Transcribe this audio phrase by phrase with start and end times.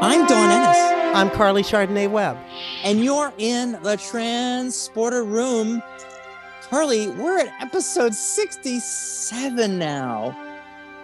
[0.00, 0.76] I'm Dawn Ennis.
[1.16, 2.38] I'm Karleigh Chardonnay Webb.
[2.84, 5.82] And you're in the Transporter Room.
[6.62, 10.30] Karleigh, we're at episode 67 now.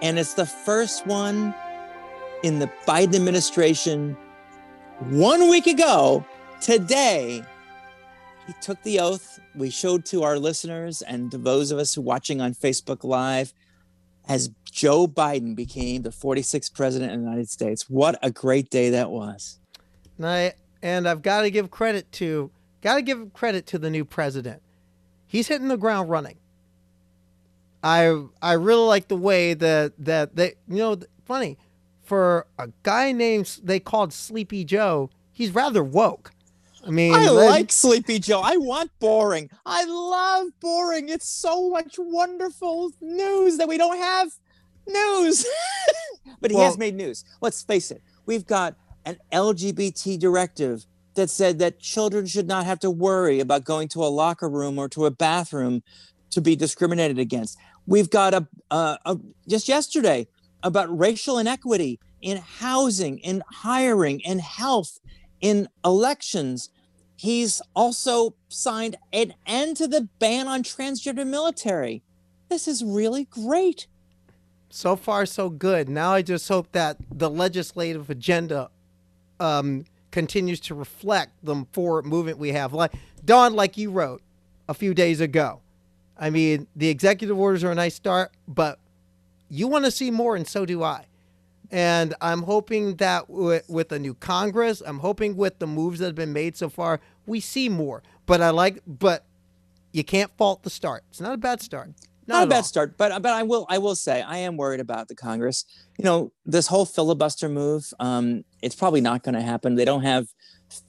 [0.01, 1.53] And it's the first one
[2.45, 4.17] in the Biden administration
[5.11, 6.25] one week ago.
[6.61, 7.43] Today,
[8.47, 9.41] he took the oath.
[9.57, 13.03] We showed to our listeners and to those of us who are watching on Facebook
[13.03, 13.53] Live
[14.29, 17.89] as Joe Biden became the 46th president of the United States.
[17.89, 19.59] What a great day that was.
[20.17, 22.51] And, I, and I've got to give credit to
[22.83, 24.63] got to give credit to the new president.
[25.27, 26.37] He's hitting the ground running.
[27.83, 31.59] I I really like the way that that they you know funny
[32.03, 35.11] for a guy named they called Sleepy Joe.
[35.33, 36.33] He's rather woke.
[36.87, 38.41] I mean, I like Sleepy Joe.
[38.43, 39.51] I want boring.
[39.65, 41.09] I love boring.
[41.09, 44.29] It's so much wonderful news that we don't have
[44.87, 45.47] news.
[46.41, 47.25] but he well, has made news.
[47.41, 48.03] Let's face it.
[48.27, 53.65] We've got an LGBT directive that said that children should not have to worry about
[53.65, 55.83] going to a locker room or to a bathroom
[56.31, 57.59] to be discriminated against.
[57.87, 60.27] We've got a, a, a just yesterday
[60.63, 64.99] about racial inequity in housing, in hiring, in health,
[65.41, 66.71] in elections.
[67.17, 72.03] He's also signed an end to the ban on transgender military.
[72.49, 73.87] This is really great.
[74.69, 75.89] So far, so good.
[75.89, 78.71] Now I just hope that the legislative agenda
[79.39, 82.73] um, continues to reflect the forward movement we have.
[82.73, 82.93] Like
[83.25, 84.23] Dawn, like you wrote
[84.69, 85.61] a few days ago.
[86.19, 88.79] I mean, the executive orders are a nice start, but
[89.49, 91.07] you want to see more, and so do I.
[91.71, 96.07] And I'm hoping that with, with the new Congress, I'm hoping with the moves that
[96.07, 98.03] have been made so far, we see more.
[98.27, 99.25] But I like, but
[99.93, 101.05] you can't fault the start.
[101.11, 101.89] It's not a bad start.
[102.27, 102.63] Not, not a bad all.
[102.63, 105.67] start, but but I will I will say I am worried about the Congress.
[105.99, 107.93] You know, this whole filibuster move.
[108.01, 109.75] Um, it's probably not going to happen.
[109.75, 110.27] They don't have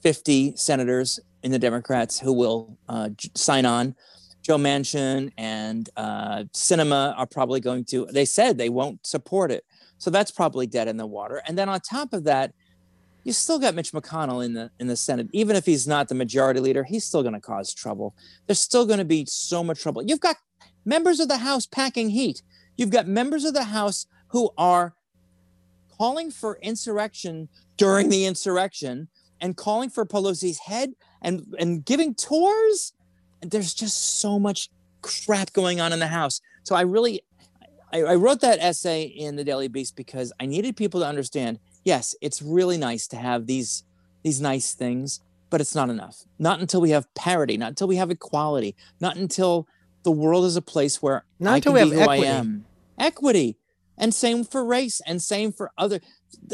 [0.02, 3.94] 50 senators in the Democrats who will uh, sign on.
[4.42, 8.06] Joe Manchin and uh, Sinema are probably going to.
[8.06, 9.64] They said they won't support it,
[9.98, 11.42] so that's probably dead in the water.
[11.46, 12.52] And then on top of that,
[13.24, 15.28] you still got Mitch McConnell in the in the Senate.
[15.32, 18.14] Even if he's not the majority leader, he's still going to cause trouble.
[18.46, 20.02] There's still going to be so much trouble.
[20.04, 20.36] You've got
[20.84, 22.42] members of the House packing heat.
[22.76, 24.94] You've got members of the House who are
[25.98, 29.08] calling for insurrection during the insurrection
[29.40, 30.92] and calling for Pelosi's head
[31.22, 32.92] and, and giving tours.
[33.42, 34.70] There's just so much
[35.02, 36.40] crap going on in the House.
[36.62, 37.22] So I really,
[37.96, 41.58] I, I wrote that essay in the Daily Beast because I needed people to understand.
[41.84, 43.84] Yes, it's really nice to have these
[44.22, 45.20] these nice things,
[45.50, 46.24] but it's not enough.
[46.38, 47.56] Not until we have parity.
[47.56, 48.74] Not until we have equality.
[49.00, 49.66] Not until
[50.02, 52.26] the world is a place where not I can be who equity.
[52.26, 52.66] I am.
[52.98, 53.56] Equity.
[53.96, 56.00] And same for race and same for other.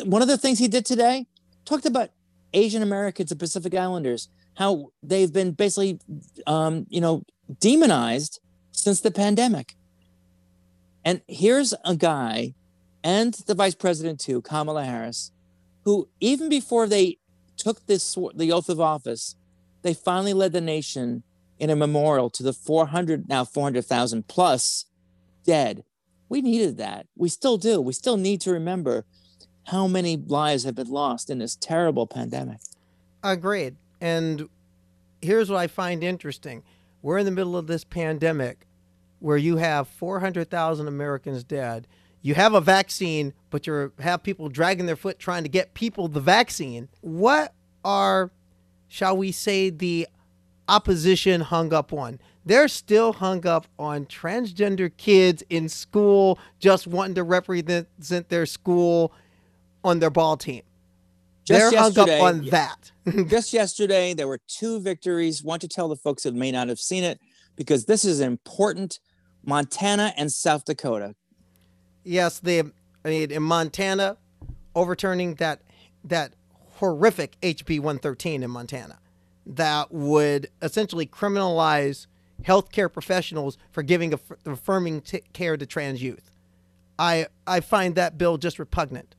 [0.04, 1.26] One of the things he did today
[1.64, 2.10] talked about
[2.52, 5.98] Asian Americans and Pacific Islanders, how they've been basically,
[6.46, 7.24] um, you know,
[7.58, 8.38] demonized
[8.70, 9.74] since the pandemic.
[11.04, 12.54] And here's a guy
[13.04, 15.32] and the vice president too, Kamala Harris,
[15.84, 17.18] who even before they
[17.56, 19.36] took this the oath of office,
[19.82, 21.22] they finally led the nation
[21.58, 24.86] in a memorial to the 400 now 400,000 plus
[25.44, 25.84] dead.
[26.28, 27.06] We needed that.
[27.16, 27.80] We still do.
[27.80, 29.04] We still need to remember
[29.66, 32.58] how many lives have been lost in this terrible pandemic.
[33.22, 33.76] Agreed.
[34.00, 34.48] And
[35.20, 36.62] here's what I find interesting.
[37.00, 38.66] We're in the middle of this pandemic
[39.22, 41.86] where you have 400,000 Americans dead.
[42.22, 46.08] You have a vaccine, but you have people dragging their foot trying to get people
[46.08, 46.88] the vaccine.
[47.00, 48.30] What are,
[48.88, 50.08] shall we say, the
[50.68, 52.20] opposition hung up on.
[52.44, 59.12] They're still hung up on transgender kids in school just wanting to represent their school
[59.84, 60.62] on their ball team.
[61.44, 62.92] Just They're hung up on that.
[63.28, 65.42] just yesterday, there were two victories.
[65.42, 67.20] Want to tell the folks that may not have seen it
[67.56, 69.00] because this is important.
[69.44, 71.14] Montana and South Dakota.
[72.04, 72.60] Yes, they.
[72.60, 74.16] I mean, in Montana,
[74.74, 75.62] overturning that
[76.04, 76.34] that
[76.74, 78.98] horrific HB 113 in Montana
[79.46, 82.06] that would essentially criminalize
[82.42, 84.14] healthcare professionals for giving
[84.46, 86.30] affirming t- care to trans youth.
[86.98, 89.14] I I find that bill just repugnant.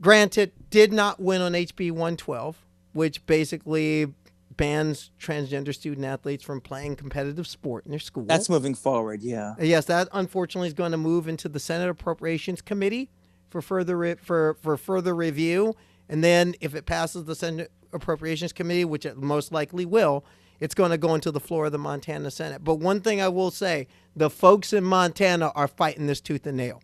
[0.00, 2.56] Granted, did not win on HB 112,
[2.92, 4.12] which basically
[4.56, 8.24] bans transgender student athletes from playing competitive sport in their school.
[8.24, 9.54] That's moving forward, yeah.
[9.60, 13.10] Uh, yes, that unfortunately is going to move into the Senate Appropriations Committee
[13.50, 15.74] for further re- for for further review,
[16.08, 20.24] and then if it passes the Senate Appropriations Committee, which it most likely will,
[20.60, 22.62] it's going to go into the floor of the Montana Senate.
[22.62, 26.56] But one thing I will say the folks in Montana are fighting this tooth and
[26.56, 26.82] nail.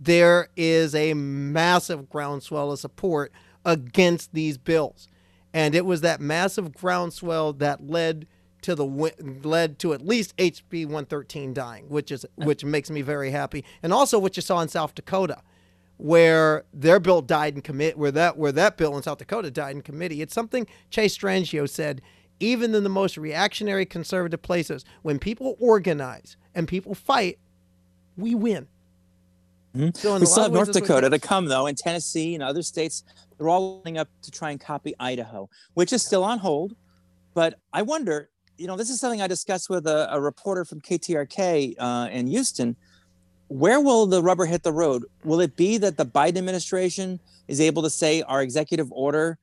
[0.00, 3.32] There is a massive groundswell of support
[3.64, 5.08] against these bills.
[5.54, 8.26] And it was that massive groundswell that led
[8.62, 13.30] to the led to at least HB 113 dying, which is which makes me very
[13.30, 13.64] happy.
[13.82, 15.42] And also what you saw in South Dakota
[15.98, 19.76] where their bill died in commit where that where that bill in South Dakota died
[19.76, 20.22] in committee.
[20.22, 22.02] It's something Chase Strangio said
[22.42, 27.38] even in the most reactionary conservative places, when people organize and people fight,
[28.16, 28.66] we win.
[29.76, 29.90] Mm-hmm.
[29.94, 33.04] So we still have North Dakota to come, though, and Tennessee and other states.
[33.38, 36.74] They're all lining up to try and copy Idaho, which is still on hold.
[37.34, 38.28] But I wonder,
[38.58, 42.26] you know, this is something I discussed with a, a reporter from KTRK uh, in
[42.26, 42.76] Houston.
[43.48, 45.04] Where will the rubber hit the road?
[45.24, 49.38] Will it be that the Biden administration is able to say our executive order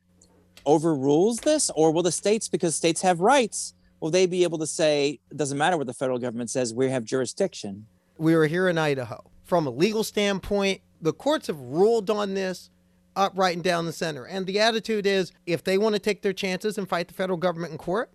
[0.66, 4.68] overrules this, or will the states, because states have rights, will they be able to
[4.68, 7.86] say it doesn't matter what the federal government says, we have jurisdiction?
[8.18, 9.30] We are here in Idaho.
[9.50, 12.70] From a legal standpoint, the courts have ruled on this
[13.16, 14.24] up, right, and down the center.
[14.24, 17.40] And the attitude is if they want to take their chances and fight the federal
[17.40, 18.12] government in court,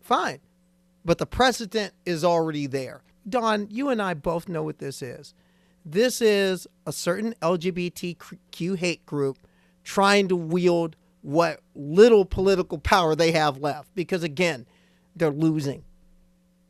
[0.00, 0.40] fine.
[1.04, 3.02] But the precedent is already there.
[3.28, 5.34] Dawn, you and I both know what this is.
[5.84, 9.38] This is a certain LGBTQ hate group
[9.84, 14.66] trying to wield what little political power they have left because again
[15.14, 15.84] they're losing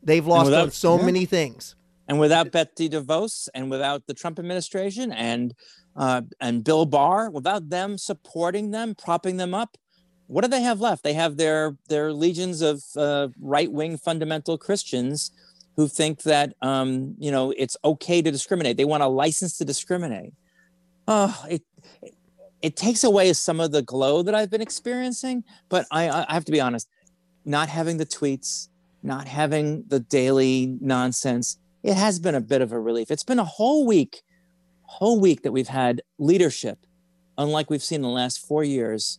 [0.03, 1.07] they've lost without, on so yeah.
[1.07, 1.75] many things
[2.13, 5.55] and without betsy devos and without the trump administration and
[5.97, 9.79] uh, and bill barr without them supporting them propping them up
[10.27, 15.31] what do they have left they have their their legions of uh, right-wing fundamental christians
[15.77, 19.65] who think that um, you know it's okay to discriminate they want a license to
[19.65, 20.35] discriminate
[21.09, 21.63] oh it
[22.61, 25.43] it takes away some of the glow that I've been experiencing.
[25.69, 26.89] But I, I have to be honest,
[27.45, 28.69] not having the tweets,
[29.03, 33.11] not having the daily nonsense, it has been a bit of a relief.
[33.11, 34.23] It's been a whole week,
[34.83, 36.87] whole week that we've had leadership,
[37.37, 39.19] unlike we've seen in the last four years,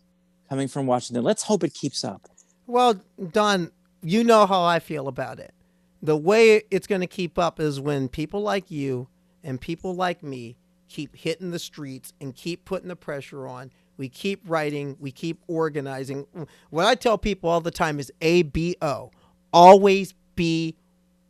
[0.49, 1.23] coming from Washington.
[1.23, 2.27] Let's hope it keeps up.
[2.67, 3.01] Well,
[3.31, 3.71] Dawn,
[4.01, 5.53] you know how I feel about it.
[6.01, 9.07] The way it's going to keep up is when people like you
[9.43, 10.57] and people like me
[10.89, 13.71] keep hitting the streets and keep putting the pressure on.
[13.97, 16.25] We keep writing, we keep organizing.
[16.69, 19.11] What I tell people all the time is ABO.
[19.51, 20.77] Always be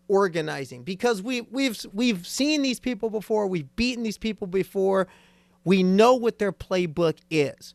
[0.08, 5.08] organizing because we we've we've seen these people before, we've beaten these people before.
[5.66, 7.74] We know what their playbook is.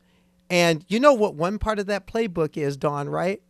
[0.51, 3.43] And you know what one part of that playbook is, Dawn, right?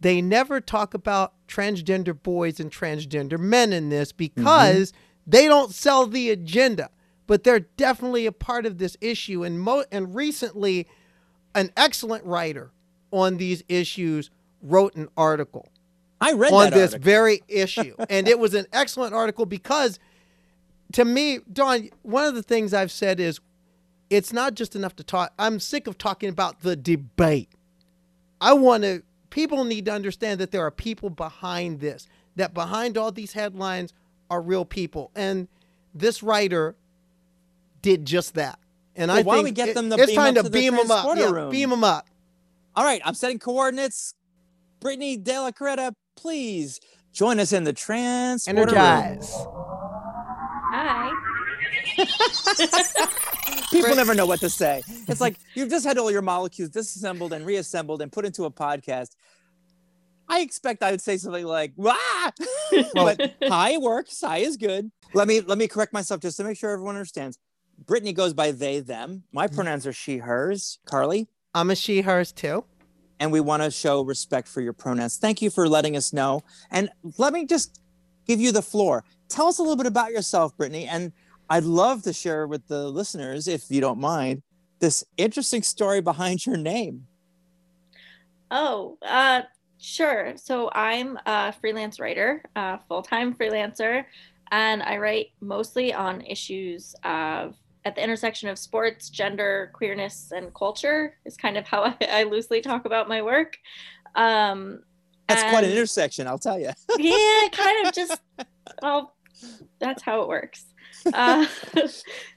[0.00, 5.30] They never talk about transgender boys and transgender men in this because mm-hmm.
[5.30, 6.90] they don't sell the agenda
[7.26, 9.44] but they're definitely a part of this issue.
[9.44, 10.86] And mo- and recently,
[11.54, 12.70] an excellent writer
[13.10, 14.30] on these issues
[14.62, 15.68] wrote an article.
[16.20, 17.04] I read on this article.
[17.04, 19.98] very issue, and it was an excellent article because,
[20.92, 23.40] to me, Dawn, one of the things I've said is,
[24.08, 25.32] it's not just enough to talk.
[25.38, 27.50] I'm sick of talking about the debate.
[28.40, 29.02] I want to.
[29.30, 32.06] People need to understand that there are people behind this.
[32.36, 33.92] That behind all these headlines
[34.30, 35.48] are real people, and
[35.94, 36.76] this writer
[37.82, 38.58] did just that.
[38.94, 40.90] And well, I why think we get them it, it's time to, to beam them
[40.90, 41.16] up.
[41.16, 42.06] Yeah, beam them up.
[42.74, 44.14] All right, I'm setting coordinates.
[44.80, 46.80] Britni de la Cretaz, please
[47.12, 48.48] join us in the trans.
[48.48, 49.32] Energize.
[50.72, 51.10] Hi.
[53.70, 54.82] People never know what to say.
[55.08, 58.50] It's like you've just had all your molecules disassembled and reassembled and put into a
[58.50, 59.10] podcast.
[60.28, 61.94] I expect I would say something like "Wah!"
[62.94, 64.20] but hi works.
[64.20, 64.90] Hi is good.
[65.14, 67.38] Let me let me correct myself just to make sure everyone understands.
[67.84, 69.24] Britni goes by they, them.
[69.32, 69.54] My mm-hmm.
[69.54, 70.78] pronouns are she, hers.
[70.86, 71.26] Karleigh?
[71.54, 72.64] I'm a she, hers too.
[73.18, 75.16] And we want to show respect for your pronouns.
[75.16, 76.42] Thank you for letting us know.
[76.70, 77.80] And let me just
[78.26, 79.04] give you the floor.
[79.28, 80.86] Tell us a little bit about yourself, Britni.
[80.88, 81.12] And
[81.48, 84.42] I'd love to share with the listeners, if you don't mind,
[84.80, 87.06] this interesting story behind your name.
[88.50, 89.42] Oh, uh,
[89.78, 90.34] sure.
[90.36, 94.04] So I'm a freelance writer, a full time freelancer,
[94.50, 97.54] and I write mostly on issues of
[97.86, 102.22] at the intersection of sports, gender, queerness, and culture is kind of how I, I
[102.24, 103.56] loosely talk about my work.
[104.16, 104.82] Um,
[105.28, 106.70] that's quite an intersection, I'll tell you.
[106.98, 108.20] yeah, kind of just,
[108.82, 109.14] well,
[109.78, 110.66] that's how it works.
[111.12, 111.46] Uh,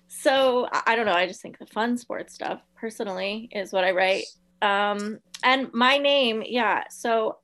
[0.08, 1.14] so I don't know.
[1.14, 4.26] I just think the fun sports stuff personally is what I write.
[4.62, 6.84] Um, and my name, yeah.
[6.90, 7.38] So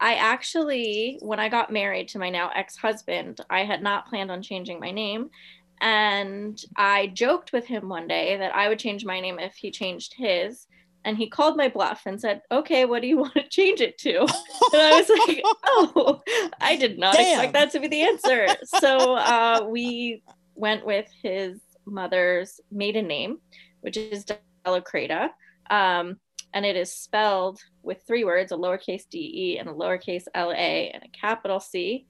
[0.00, 4.30] I actually, when I got married to my now ex husband, I had not planned
[4.30, 5.30] on changing my name.
[5.80, 9.70] And I joked with him one day that I would change my name if he
[9.70, 10.66] changed his.
[11.04, 13.98] And he called my bluff and said, Okay, what do you want to change it
[13.98, 14.20] to?
[14.20, 16.20] And I was like, Oh,
[16.60, 17.40] I did not Damn.
[17.40, 18.56] expect that to be the answer.
[18.64, 20.22] so uh, we
[20.54, 23.38] went with his mother's maiden name,
[23.80, 25.30] which is de la Cretaz.
[25.70, 26.18] Um,
[26.54, 31.02] and it is spelled with three words a lowercase de and a lowercase la and
[31.04, 32.06] a capital C.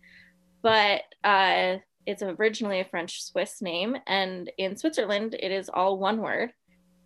[0.63, 1.77] But uh,
[2.09, 3.95] it's originally a French Swiss name.
[4.07, 6.53] And in Switzerland, it is all one word.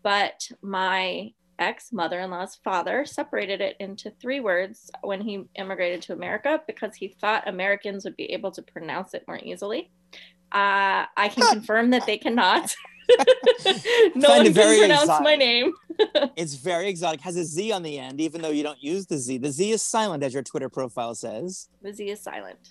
[0.04, 6.02] But my ex mother in law's father separated it into three words when he immigrated
[6.02, 9.90] to America because he thought Americans would be able to pronounce it more easily.
[10.52, 12.72] Uh, I can confirm that they cannot.
[14.14, 15.24] no one can pronounce exotic.
[15.24, 15.72] my name.
[16.36, 17.20] it's very exotic.
[17.22, 19.38] Has a Z on the end, even though you don't use the Z.
[19.38, 21.68] The Z is silent, as your Twitter profile says.
[21.82, 22.68] The Z is silent.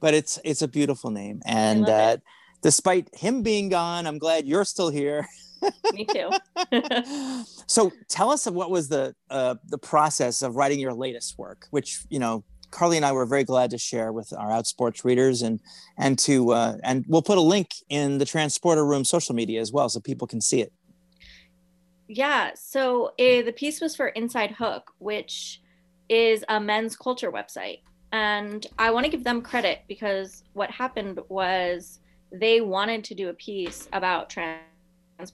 [0.00, 2.16] But it's it's a beautiful name, and uh,
[2.62, 5.26] despite him being gone, I'm glad you're still here.
[5.92, 6.30] Me too.
[7.66, 12.04] so tell us what was the uh, the process of writing your latest work, which
[12.10, 15.60] you know Karleigh and I were very glad to share with our Outsports readers, and
[15.96, 19.72] and to uh, and we'll put a link in the Transporter Room social media as
[19.72, 20.72] well, so people can see it.
[22.08, 22.50] Yeah.
[22.54, 25.60] So uh, the piece was for Inside Hook, which
[26.08, 27.80] is a men's culture website,
[28.12, 32.00] and I want to give them credit because what happened was
[32.32, 34.60] they wanted to do a piece about trans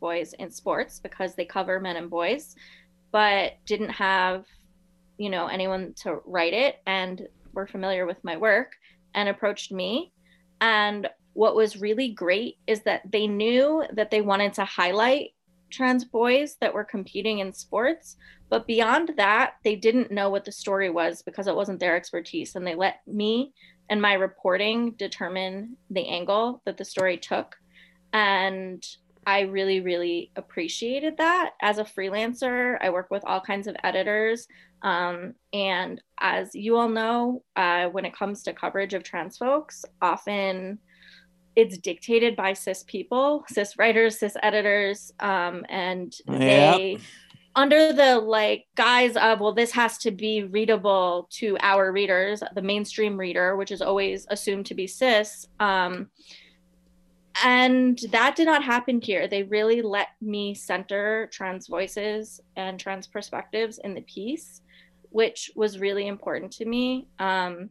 [0.00, 2.54] boys in sports because they cover men and boys,
[3.10, 4.46] but didn't have,
[5.18, 8.72] you know, anyone to write it and were familiar with my work
[9.14, 10.12] and approached me.
[10.60, 15.30] And what was really great is that they knew that they wanted to highlight
[15.72, 18.16] trans boys that were competing in sports.
[18.48, 22.54] But beyond that, they didn't know what the story was because it wasn't their expertise.
[22.54, 23.52] And they let me
[23.88, 27.56] and my reporting determine the angle that the story took.
[28.12, 28.86] And
[29.26, 31.52] I really, really appreciated that.
[31.62, 34.48] As a freelancer, I work with all kinds of editors.
[34.82, 39.84] Um, and as you all know, uh, when it comes to coverage of trans folks,
[40.00, 40.78] often
[41.54, 46.76] it's dictated by cis people, cis writers, cis editors, um, and yep.
[46.76, 46.98] they
[47.54, 52.62] under the like guise of well this has to be readable to our readers the
[52.62, 56.08] mainstream reader which is always assumed to be cis um,
[57.44, 59.26] and that did not happen here.
[59.26, 64.62] They really let me center trans voices and trans perspectives in the piece,
[65.10, 67.08] which was really important to me.
[67.18, 67.70] Um,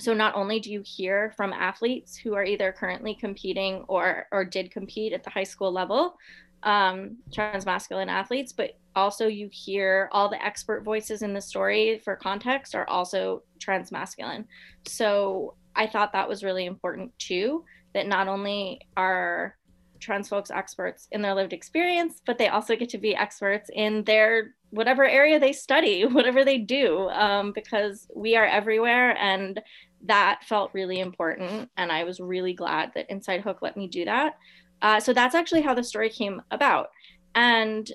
[0.00, 4.44] so not only do you hear from athletes who are either currently competing or or
[4.44, 6.16] did compete at the high school level,
[6.62, 12.00] um, trans masculine athletes, but also you hear all the expert voices in the story
[12.04, 14.46] for context are also trans masculine.
[14.86, 17.64] So I thought that was really important too
[17.94, 19.56] that not only are
[20.00, 24.02] trans folks experts in their lived experience, but they also get to be experts in
[24.04, 29.16] their whatever area they study, whatever they do, um, because we are everywhere.
[29.18, 29.60] And
[30.04, 31.70] that felt really important.
[31.76, 34.36] And I was really glad that Inside Hook let me do that.
[34.82, 36.90] Uh, so that's actually how the story came about.
[37.34, 37.90] And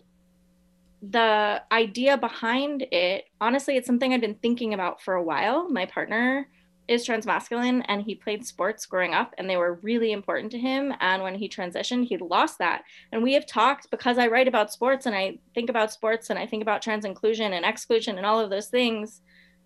[1.02, 5.70] the idea behind it, honestly, it's something I've been thinking about for a while.
[5.70, 6.48] My partner
[6.88, 10.94] is transmasculine and he played sports growing up and they were really important to him
[11.00, 14.72] and when he transitioned he lost that and we have talked because i write about
[14.72, 18.26] sports and i think about sports and i think about trans inclusion and exclusion and
[18.26, 19.22] all of those things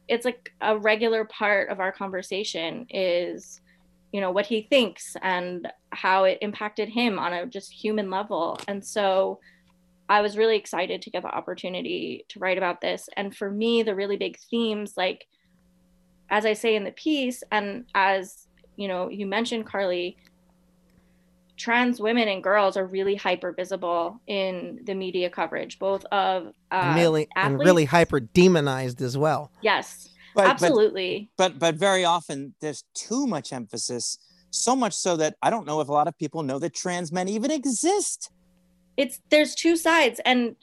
[0.09, 3.61] it's like a regular part of our conversation is
[4.11, 8.59] you know what he thinks and how it impacted him on a just human level.
[8.67, 9.39] And so
[10.09, 13.07] i was really excited to get the opportunity to write about this.
[13.15, 15.27] And for me the really big themes like
[16.29, 20.15] as I say in the piece, and as you know, you mentioned Karleigh,
[21.59, 26.75] trans women and girls are really hyper visible in the media coverage, both of uh,
[26.75, 29.51] and really and really hyper demonized as well.
[29.61, 31.29] Yes, but, absolutely.
[31.37, 34.17] But, but but very often there's too much emphasis,
[34.49, 37.11] so much so that I don't know if a lot of people know that trans
[37.11, 38.31] men even exist.
[38.97, 40.55] It's there's two sides, and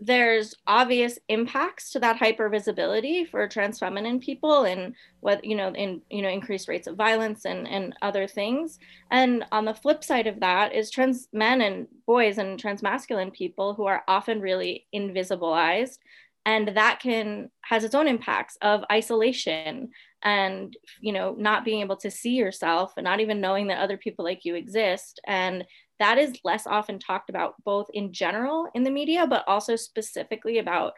[0.00, 6.00] there's obvious impacts to that hypervisibility for trans feminine people and what you know in
[6.08, 8.78] you know increased rates of violence and and other things.
[9.10, 13.30] And on the flip side of that is trans men and boys and trans masculine
[13.30, 15.98] people who are often really invisibilized.
[16.46, 19.90] And that can has its own impacts of isolation
[20.22, 23.98] and you know not being able to see yourself and not even knowing that other
[23.98, 25.20] people like you exist.
[25.26, 25.66] And
[26.00, 30.58] that is less often talked about both in general in the media but also specifically
[30.58, 30.94] about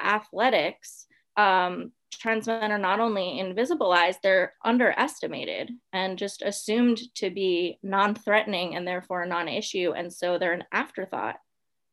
[0.00, 7.78] athletics um, trans men are not only invisibilized they're underestimated and just assumed to be
[7.82, 9.92] non-threatening and therefore a non-issue.
[9.96, 11.36] And so they're an afterthought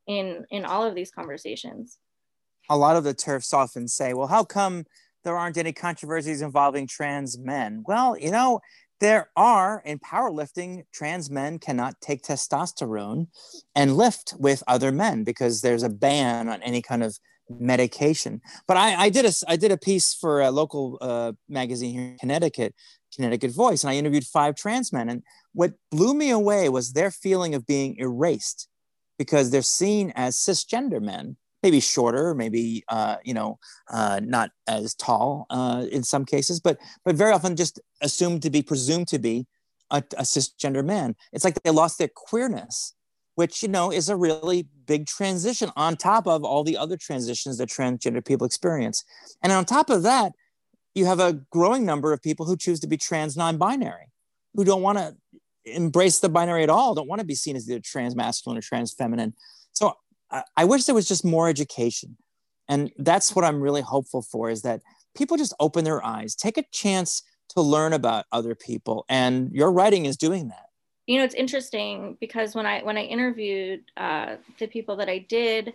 [0.08, 1.98] in in all of these conversations.
[2.70, 4.86] A lot of the turfs often say well how come
[5.24, 7.84] there aren't any controversies involving trans men?
[7.88, 8.60] Well you know
[9.00, 13.28] there are in powerlifting, trans men cannot take testosterone
[13.76, 17.18] and lift with other men because there's a ban on any kind of
[17.50, 18.42] medication.
[18.68, 22.04] But I, I did a I did a piece for a local uh, magazine here
[22.12, 22.76] in Connecticut,
[23.16, 25.10] Connecticut Voice, and I interviewed five trans men.
[25.10, 28.68] And what blew me away was their feeling of being erased
[29.18, 33.60] because they're seen as cisgender men maybe shorter, maybe uh, you know
[33.92, 38.50] uh, not as tall uh, in some cases, but but very often just assumed to
[38.50, 39.48] be presumed to be
[39.92, 41.16] a, a, cisgender man.
[41.34, 42.94] It's like they lost their queerness,
[43.36, 47.58] which you know is a really big transition on top of all the other transitions
[47.58, 49.04] that transgender people experience,
[49.44, 50.34] and on top of that,
[50.96, 54.08] you have a growing number of people who choose to be trans non-binary,
[54.54, 55.16] who don't want to
[55.66, 58.62] embrace the binary at all, don't want to be seen as either trans masculine or
[58.62, 59.34] trans feminine.
[59.74, 59.96] So
[60.32, 62.18] I, wish there was just more education.
[62.68, 64.82] And that's what I'm really hopeful for is that
[65.16, 69.06] people just open their eyes, take a chance to learn about other people.
[69.10, 70.68] And your writing is doing that.
[71.08, 75.18] You know, it's interesting because when I when I interviewed uh, the people that I
[75.18, 75.74] did,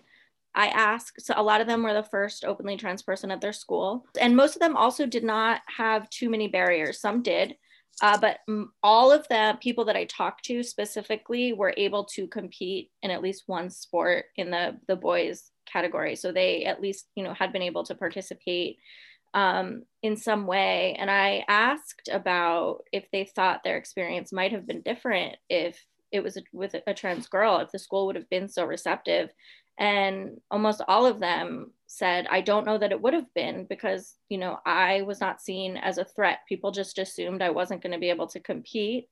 [0.55, 3.53] I asked, so a lot of them were the first openly trans person at their
[3.53, 4.07] school.
[4.21, 7.01] And most of them also did not have too many barriers.
[7.01, 7.57] Some did.
[8.03, 8.39] Uh, but
[8.83, 13.23] all of the people that I talked to specifically were able to compete in at
[13.23, 16.17] least one sport in the the boys category.
[16.17, 18.79] So they at least you know had been able to participate
[19.35, 20.97] um, in some way.
[20.99, 26.23] And I asked about if they thought their experience might have been different if it
[26.23, 29.31] was a, with a trans girl, if the school would have been so receptive.
[29.79, 34.17] And almost all of them said, I don't know that it would have been because,
[34.29, 36.41] you know, I was not seen as a threat.
[36.49, 39.09] People just assumed I wasn't going to be able to compete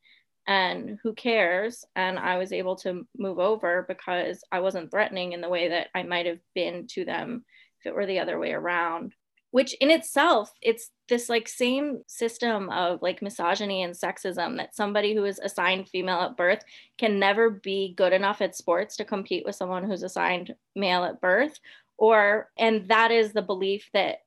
[0.46, 1.84] and who cares?
[1.94, 5.88] And I was able to move over because I wasn't threatening in the way that
[5.94, 7.44] I might have been to them
[7.80, 9.14] if it were the other way around.
[9.52, 15.14] Which in itself, it's this like same system of like misogyny and sexism that somebody
[15.14, 16.64] who is assigned female at birth
[16.98, 21.20] can never be good enough at sports to compete with someone who's assigned male at
[21.20, 21.60] birth
[21.98, 24.20] or and that is the belief that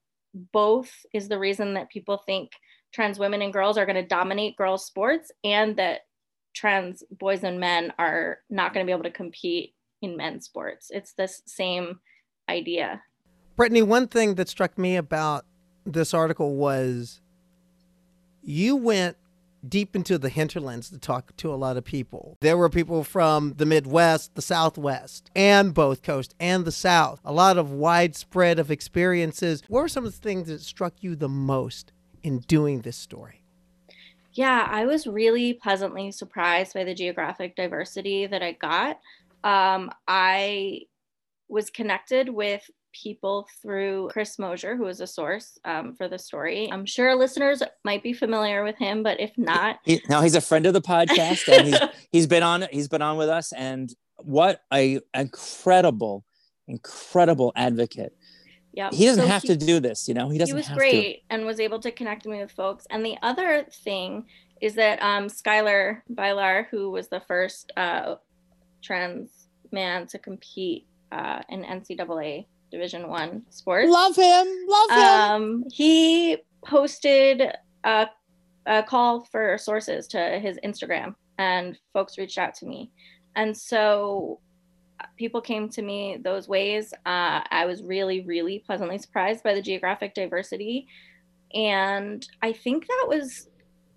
[0.54, 2.52] both is the reason that people think
[2.93, 6.02] trans women and girls are going to dominate girls sports and that
[6.54, 10.91] trans boys and men are not going to be able to compete in men's sports.
[10.91, 11.99] It's this same
[12.49, 13.02] idea
[13.58, 15.46] britni one thing that struck me about
[15.86, 17.22] this article was
[18.41, 19.18] you went
[19.68, 22.38] deep into the hinterlands to talk to a lot of people.
[22.41, 27.20] There were people from the Midwest, the Southwest, and both coast and the South.
[27.26, 29.63] A lot of widespread of experiences.
[29.68, 31.91] What were some of the things that struck you the most
[32.24, 33.41] in doing this story?
[34.34, 39.00] Yeah, I was really pleasantly surprised by the geographic diversity that I got.
[39.44, 40.82] Um, I
[41.48, 42.70] was connected with
[43.01, 46.69] people through Chris Mosier, who is a source um, for the story.
[46.71, 50.41] I'm sure listeners might be familiar with him, but if not, he, now he's a
[50.41, 51.79] friend of the podcast, and he's,
[52.12, 56.25] he's been on he's been on with us, and what a incredible,
[56.67, 58.15] incredible advocate.
[58.73, 60.29] Yeah, he doesn't so have he, to do this, you know.
[60.29, 60.55] He doesn't.
[60.55, 61.36] He was great to.
[61.36, 62.86] and was able to connect me with folks.
[62.89, 64.25] And the other thing
[64.62, 68.15] is that um, Schuyler Bailar, who was the first uh,
[68.81, 73.89] trans man to compete uh, in NCAA Division One sports.
[73.89, 74.47] Love him.
[74.67, 74.97] Love him.
[74.97, 77.41] Um, he posted
[77.85, 78.07] a,
[78.65, 82.91] a call for sources to his Instagram, and folks reached out to me,
[83.38, 84.41] and so
[84.99, 86.93] uh, people came to me those ways.
[87.05, 90.88] Uh, I was really, really pleasantly surprised by the geographic diversity,
[91.53, 93.47] and I think that was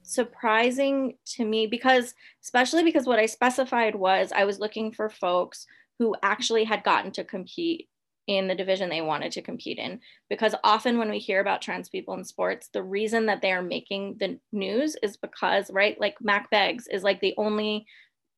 [0.02, 5.66] surprising to me because especially because what I specified was I was looking for folks
[5.98, 7.88] who actually had gotten to compete
[8.28, 9.98] in the division they wanted to compete in.
[10.28, 13.62] Because often when we hear about trans people in sports, the reason that they are
[13.62, 17.86] making the news is because, right, like Mack Beggs is like the only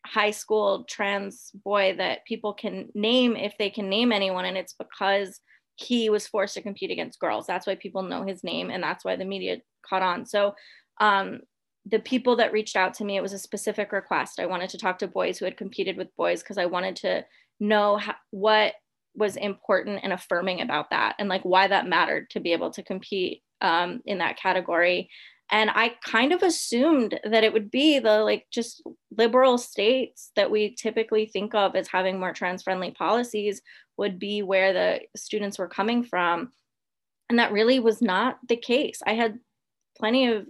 [0.07, 4.47] high school trans boy that people can name if they can name anyone.
[4.47, 5.41] And it's because
[5.75, 7.47] he was forced to compete against girls.
[7.47, 10.25] That's why people know his name and that's why the media caught on.
[10.25, 10.55] So,
[11.01, 11.41] um,
[11.87, 14.39] the people that reached out to me, it was a specific request.
[14.39, 17.25] I wanted to talk to boys who had competed with boys because I wanted to
[17.59, 18.75] know how, what
[19.15, 22.83] was important and affirming about that and like why that mattered to be able to
[22.83, 25.11] compete um, in that category.
[25.53, 28.83] And i kind of assumed that it would be the like just
[29.17, 33.61] liberal states that we typically think of as having more trans friendly policies
[33.97, 36.53] would be where the students were coming from.
[37.29, 39.01] And that really was not the case.
[39.07, 39.39] I had
[39.99, 40.47] plenty of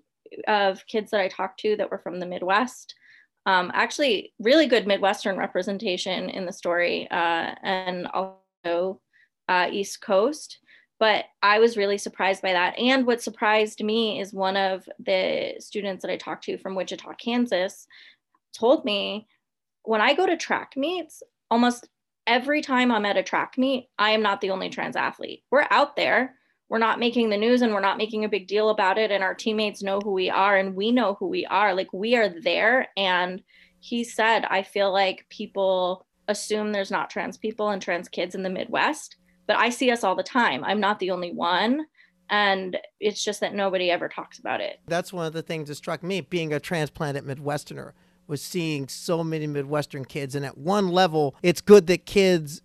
[0.47, 2.95] of kids that i talked to that were from the midwest
[3.47, 10.59] um, actually really good midwestern representation in the story uh, and also uh, East Coast.
[10.99, 12.79] but I was really surprised by that.
[12.79, 17.15] And what surprised me is one of the students that I talked to from Wichita,
[17.15, 17.87] Kansas,
[18.53, 19.27] told me
[19.83, 21.89] when I go to track meets, almost
[22.27, 25.43] every time I'm at a track meet, I am not the only trans athlete.
[25.51, 26.35] We're out there.
[26.69, 29.11] We're not making the news and we're not making a big deal about it.
[29.11, 31.75] And our teammates know who we are and we know who we are.
[31.75, 32.89] Like we are there.
[32.97, 33.43] And
[33.81, 38.43] he said, I feel like people assume there's not trans people and trans kids in
[38.43, 39.17] the Midwest
[39.51, 40.63] but I see us all the time.
[40.63, 41.87] I'm not the only one.
[42.29, 44.79] And it's just that nobody ever talks about it.
[44.87, 47.91] That's one of the things that struck me being a transplanted Midwesterner
[48.29, 50.37] was seeing so many Midwestern kids.
[50.37, 52.63] And at one level, it's good that kids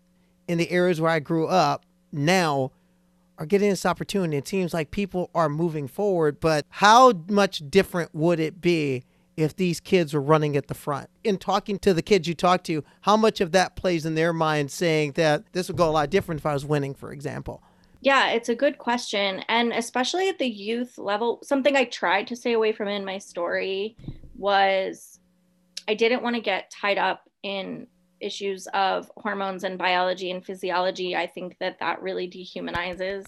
[0.48, 2.72] in the areas where I grew up now
[3.40, 4.38] are getting this opportunity.
[4.38, 9.06] It seems like people are moving forward, but how much different would it be
[9.38, 11.10] if these kids were running at the front.
[11.24, 14.34] In talking to the kids you talk to, how much of that plays in their
[14.34, 17.62] mind saying that this would go a lot different if I was winning, for example?
[18.02, 19.44] Yeah, it's a good question.
[19.50, 23.18] And especially at the youth level, something I tried to stay away from in my
[23.18, 23.98] story
[24.38, 25.20] was
[25.88, 27.88] I didn't want to get tied up in
[28.20, 31.16] issues of hormones and biology and physiology.
[31.16, 33.26] I think that that really dehumanizes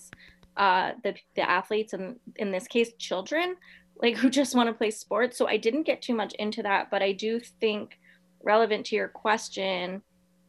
[0.56, 3.56] uh, the, the athletes and in this case, children
[4.01, 5.38] like who just want to play sports.
[5.38, 7.97] So I didn't get too much into that, but I do think
[8.43, 10.01] relevant to your question,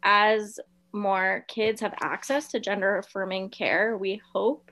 [0.02, 0.58] as
[0.92, 4.70] more kids have access to gender affirming care, we hope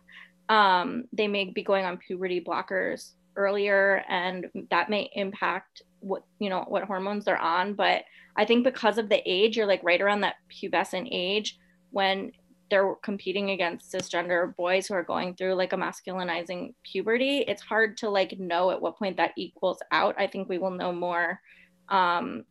[0.48, 6.48] um, they may be going on puberty blockers earlier, and that may impact what you
[6.48, 7.74] know what hormones they're on.
[7.74, 8.04] But
[8.36, 11.58] I think because of the age, you're like right around that pubescent age
[11.90, 12.32] when
[12.70, 17.96] they're competing against cisgender boys who are going through like a masculinizing puberty it's hard
[17.96, 20.14] to like know at what point that equals out.
[20.18, 21.40] I think we will know more
[21.88, 22.44] um,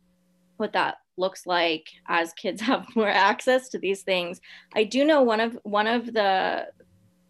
[0.56, 4.40] what that looks like as kids have more access to these things.
[4.74, 6.68] I do know one of one of the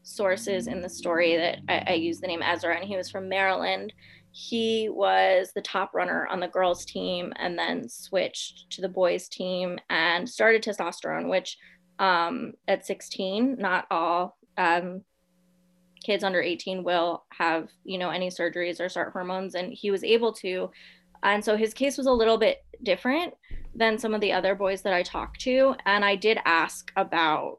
[0.03, 3.29] sources in the story that I, I use the name ezra and he was from
[3.29, 3.93] maryland.
[4.31, 9.29] He was the top runner on the girls team and then switched to the boys
[9.29, 11.57] team and started testosterone which
[11.99, 13.57] um, at 16.
[13.59, 15.03] Not all um,
[16.05, 20.05] kids under 18 will have, you know, any surgeries or start hormones, and he was
[20.05, 20.71] able to.
[21.23, 23.35] And so his case was a little bit different
[23.75, 25.75] than some of the other boys that I talked to.
[25.85, 27.59] And I did ask about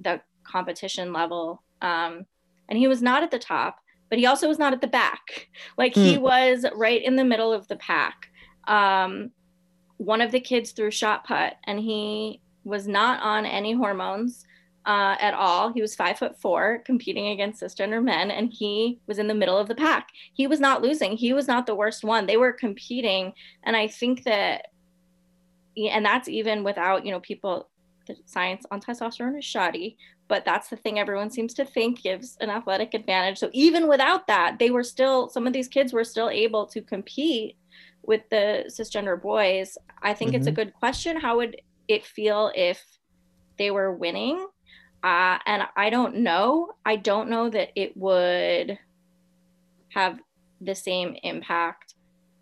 [0.00, 1.62] the competition level.
[1.82, 2.26] Um,
[2.68, 5.48] and he was not at the top, but he also was not at the back.
[5.76, 6.04] Like mm.
[6.04, 6.22] he hmm.
[6.22, 8.28] was right in the middle of the pack.
[8.68, 9.32] Um,
[9.96, 14.46] one of the kids threw shot put and he was not on any hormones
[14.86, 15.72] uh, at all.
[15.72, 19.56] He was five foot four, competing against cisgender men, and he was in the middle
[19.56, 20.08] of the pack.
[20.32, 21.16] He was not losing.
[21.16, 22.26] He was not the worst one.
[22.26, 24.66] They were competing, and I think that,
[25.76, 27.68] and that's even without you know people.
[28.06, 29.96] The science on testosterone is shoddy,
[30.28, 33.38] but that's the thing everyone seems to think gives an athletic advantage.
[33.38, 36.82] So even without that, they were still some of these kids were still able to
[36.82, 37.56] compete
[38.02, 39.78] with the cisgender boys.
[40.02, 40.36] I think mm-hmm.
[40.36, 40.56] it's a mm-hmm.
[40.56, 41.18] good question.
[41.18, 41.56] How would
[41.88, 42.82] it feel if
[43.58, 44.46] they were winning.
[45.02, 46.72] Uh, and I don't know.
[46.84, 48.78] I don't know that it would
[49.90, 50.18] have
[50.60, 51.94] the same impact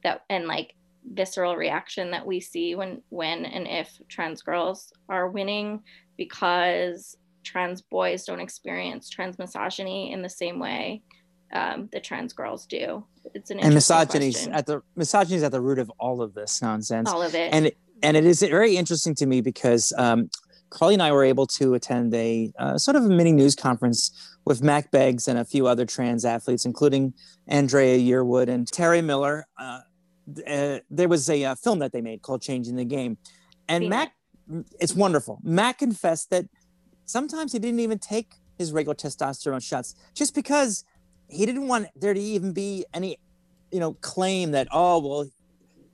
[0.05, 0.74] that and like
[1.12, 5.83] visceral reaction that we see when when and if trans girls are winning
[6.16, 11.02] because trans boys don't experience trans misogyny in the same way
[11.52, 13.05] um, the trans girls do.
[13.35, 16.62] It's an and misogyny at the misogyny is at the root of all of this
[16.62, 17.11] nonsense.
[17.11, 20.30] All of it, and it, and it is very interesting to me because um,
[20.70, 24.10] Karleigh and I were able to attend a uh, sort of a mini news conference
[24.44, 27.14] with Mack Beggs and a few other trans athletes, including
[27.46, 29.46] Andrea Yearwood and Terry Miller.
[29.58, 29.80] Uh,
[30.46, 33.18] uh, there was a uh, film that they made called Changing the Game.
[33.68, 34.14] And Mack,
[34.80, 35.38] it's wonderful.
[35.42, 36.46] Mack confessed that
[37.04, 40.84] sometimes he didn't even take his regular testosterone shots just because
[41.28, 43.18] he didn't want there to even be any,
[43.70, 45.28] you know, claim that, oh, well,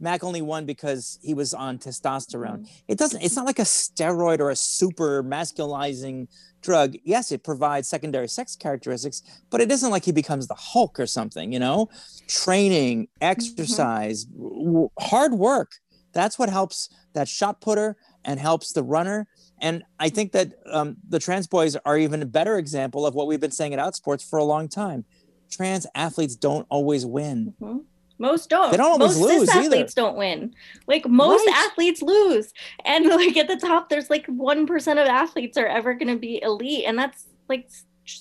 [0.00, 2.60] Mack only won because he was on testosterone.
[2.60, 2.84] Mm-hmm.
[2.88, 6.28] It doesn't, it's not like a steroid or a super masculizing
[6.62, 6.96] drug.
[7.04, 11.06] Yes, it provides secondary sex characteristics, but it isn't like he becomes the Hulk or
[11.06, 11.88] something, you know?
[12.28, 13.24] Training, mm-hmm.
[13.24, 14.64] exercise, mm-hmm.
[14.64, 15.72] w- hard work.
[16.12, 19.26] That's what helps that shot putter and helps the runner.
[19.60, 23.26] And I think that um, the trans boys are even a better example of what
[23.26, 25.04] we've been saying at Outsports for a long time.
[25.50, 27.54] Trans athletes don't always win.
[27.60, 27.78] Mm-hmm
[28.18, 28.70] most don't.
[28.70, 30.54] They don't always most lose athletes don't win.
[30.86, 31.66] Like most right.
[31.66, 32.52] athletes lose,
[32.84, 36.18] and like at the top, there's like one percent of athletes are ever going to
[36.18, 37.68] be elite, and that's like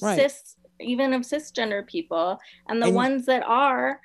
[0.01, 0.19] right.
[0.19, 3.99] cis, even of cisgender people, and the and ones that are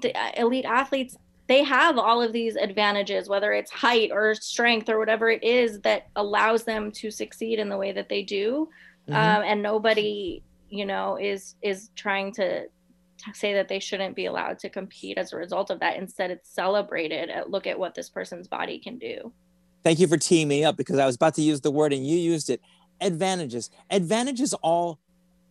[0.00, 1.16] the uh, elite athletes.
[1.48, 5.80] They have all of these advantages, whether it's height or strength or whatever it is
[5.82, 8.68] that allows them to succeed in the way that they do.
[9.08, 9.14] mm-hmm.
[9.14, 12.66] um, and nobody you know is is trying to
[13.34, 16.50] say that they shouldn't be allowed to compete as a result of that instead it's
[16.50, 19.32] celebrated at look at what this person's body can do
[19.82, 22.06] thank you for teeing me up because i was about to use the word and
[22.06, 22.60] you used it
[23.00, 24.98] advantages advantages all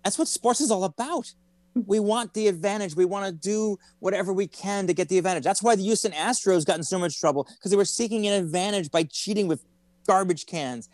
[0.04, 1.34] that's what sports is all about
[1.76, 2.96] we want the advantage.
[2.96, 5.44] We want to do whatever we can to get the advantage.
[5.44, 8.34] That's why the Houston Astros got in so much trouble because they were seeking an
[8.34, 9.64] advantage by cheating with
[10.08, 10.90] garbage cans.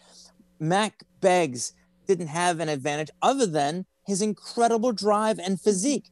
[0.60, 1.74] Mack Beggs
[2.08, 6.10] didn't have an advantage other than his incredible drive and physique.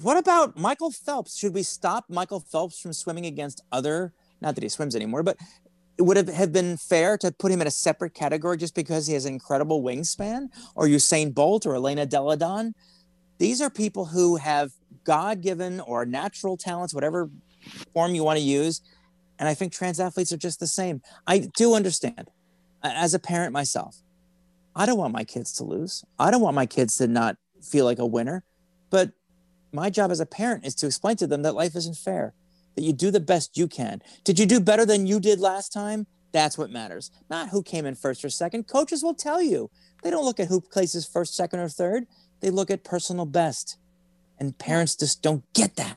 [0.00, 1.36] What about Michael Phelps?
[1.36, 5.36] Should we stop Michael Phelps from swimming against other, not that he swims anymore, but
[5.96, 9.06] it would have, have been fair to put him in a separate category just because
[9.06, 12.74] he has an incredible wingspan or Usain Bolt or Elena Delle Donne?
[13.38, 14.72] These are people who have
[15.04, 17.30] God given or natural talents, whatever
[17.92, 18.80] form you want to use.
[19.38, 21.02] And I think trans athletes are just the same.
[21.26, 22.30] I do understand
[22.82, 23.98] as a parent myself,
[24.74, 26.04] I don't want my kids to lose.
[26.18, 28.42] I don't want my kids to not feel like a winner.
[28.90, 29.12] But
[29.74, 32.32] my job as a parent is to explain to them that life isn't fair,
[32.76, 34.00] that you do the best you can.
[34.22, 36.06] Did you do better than you did last time?
[36.32, 38.66] That's what matters, not who came in first or second.
[38.66, 39.70] Coaches will tell you.
[40.02, 42.06] They don't look at who places first, second, or third
[42.44, 43.78] they look at personal best.
[44.38, 45.96] And parents just don't get that.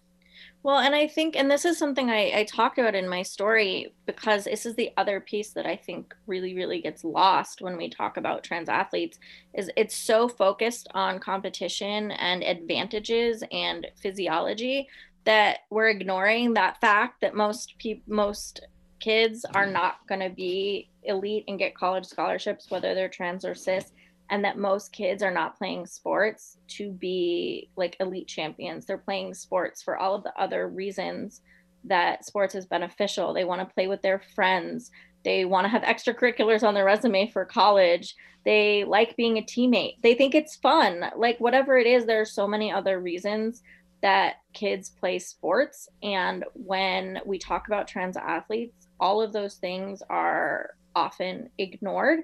[0.68, 3.94] Well, and I think, and this is something I, I talked about in my story
[4.06, 7.90] because this is the other piece that I think really, really gets lost when we
[7.90, 9.18] talk about trans athletes
[9.54, 14.90] is it's so focused on competition and advantages and physiology
[15.24, 18.60] that we're ignoring that fact that most people, most
[19.00, 23.56] kids are not going to be elite and get college scholarships, whether they're trans or
[23.56, 23.94] cis
[24.30, 28.86] and that most kids are not playing sports to be like elite champions.
[28.86, 31.42] They're playing sports for all of the other reasons
[31.86, 33.34] that sports is beneficial.
[33.34, 34.92] They want to play with their friends.
[35.24, 38.16] They want to have extracurriculars on their resume for college.
[38.46, 40.02] They like being a teammate.
[40.02, 41.06] They think it's fun.
[41.16, 43.62] Like whatever it is, there are so many other reasons
[44.02, 45.90] that kids play sports.
[46.04, 52.22] And when we talk about trans athletes, all of those things are often ignored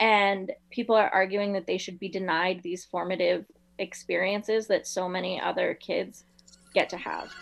[0.00, 3.44] and people are arguing that they should be denied these formative
[3.78, 6.24] experiences that so many other kids
[6.74, 7.32] get to have.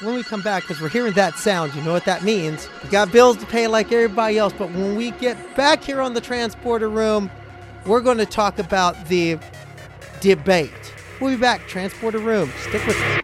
[0.00, 2.68] When we come back, because we're hearing that sound, you know what that means.
[2.82, 6.14] We got bills to pay like everybody else, but when we get back here on
[6.14, 7.30] the transporter room,
[7.86, 9.38] we're going to talk about the
[10.20, 10.94] debate.
[11.20, 12.50] We'll be back, transporter room.
[12.68, 13.23] Stick with us.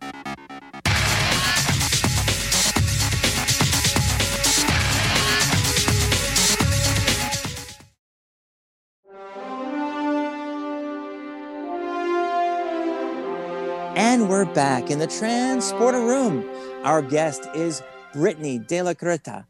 [14.55, 16.45] Back in the transporter room.
[16.83, 17.83] Our guest is
[18.13, 19.45] Britni de la Cretaz.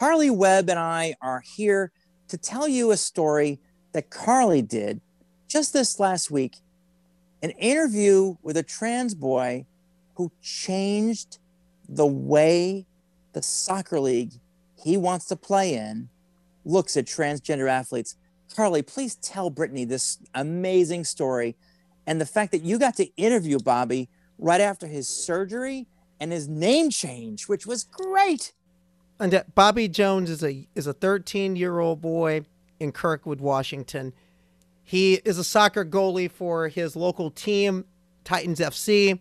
[0.00, 1.92] Karleigh Webb and I are here
[2.28, 3.60] to tell you a story
[3.92, 5.02] that Karleigh did
[5.48, 6.56] just this last week
[7.42, 9.66] an interview with a trans boy
[10.14, 11.38] who changed
[11.86, 12.86] the way
[13.34, 14.32] the soccer league
[14.82, 16.08] he wants to play in
[16.64, 18.16] looks at transgender athletes.
[18.54, 21.54] Karleigh, please tell Britni this amazing story
[22.06, 25.86] and the fact that you got to interview Bobby right after his surgery
[26.20, 28.52] and his name change, which was great.
[29.18, 32.42] And Bobby Jones is a is a 13 year old boy
[32.78, 34.12] in Kirkwood, Washington.
[34.84, 37.86] He is a soccer goalie for his local team,
[38.24, 39.18] Titans FC,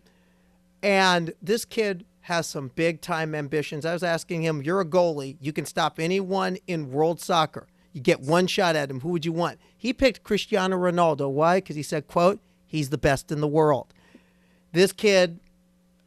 [0.84, 3.86] and this kid has some big time ambitions.
[3.86, 5.38] I was asking him, "You're a goalie.
[5.40, 7.68] You can stop anyone in world soccer.
[7.94, 9.00] You get one shot at him.
[9.00, 11.32] Who would you want?" He picked Cristiano Ronaldo.
[11.32, 11.58] Why?
[11.58, 12.42] Because he said, "quote
[12.76, 13.94] He's the best in the world.
[14.74, 15.40] This kid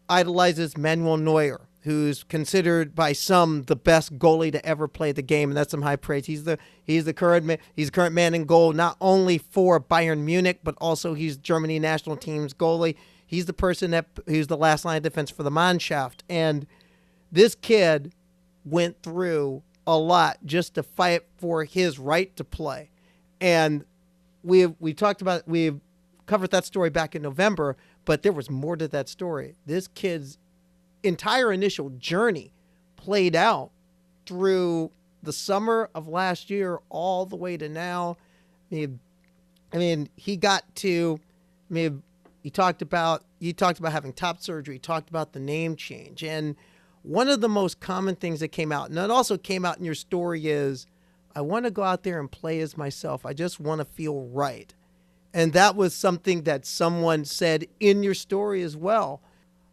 [0.06, 5.48] idolizes Manuel Neuer, who's considered by some the best goalie to ever play the game,
[5.48, 6.26] and that's some high praise.
[6.26, 9.80] He's the he's the current man, he's the current man in goal, not only for
[9.80, 12.96] Bayern Munich, but also he's Germany national team's goalie.
[13.26, 16.66] He's the person that who's the last line of defense for the Mannschaft, and
[17.32, 18.12] this kid
[18.66, 22.90] went through a lot just to fight for his right to play,
[23.40, 23.86] and
[24.42, 25.80] we we talked about we've
[26.28, 29.56] covered that story back in November, but there was more to that story.
[29.66, 30.38] This kid's
[31.02, 32.52] entire initial journey
[32.96, 33.70] played out
[34.26, 38.16] through the summer of last year all the way to now.
[38.70, 39.00] I mean,
[39.72, 41.18] I mean he got to,
[41.70, 42.02] I mean,
[42.42, 44.76] he talked about he talked about having top surgery.
[44.76, 46.56] He talked about the name change, and
[47.02, 49.84] one of the most common things that came out, and it also came out in
[49.84, 50.86] your story, is
[51.34, 53.24] I want to go out there and play as myself.
[53.24, 54.74] I just want to feel right.
[55.34, 59.20] And that was something that someone said in your story as well.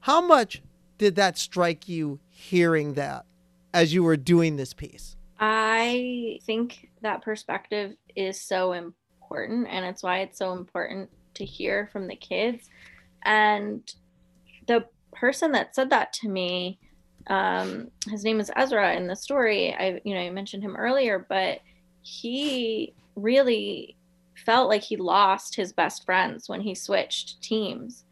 [0.02, 0.62] How much
[0.98, 3.26] did that strike you hearing that
[3.74, 5.16] as you were doing this piece?
[5.40, 11.90] I think that perspective is so important and it's why it's so important to hear
[11.92, 12.70] from the kids
[13.24, 13.94] and
[14.68, 16.80] the person that said that to me
[17.28, 21.26] um, his name is ezra in the story i you know i mentioned him earlier
[21.28, 21.60] but
[22.02, 23.98] he really
[24.46, 28.06] felt like he lost his best friends when he switched teams.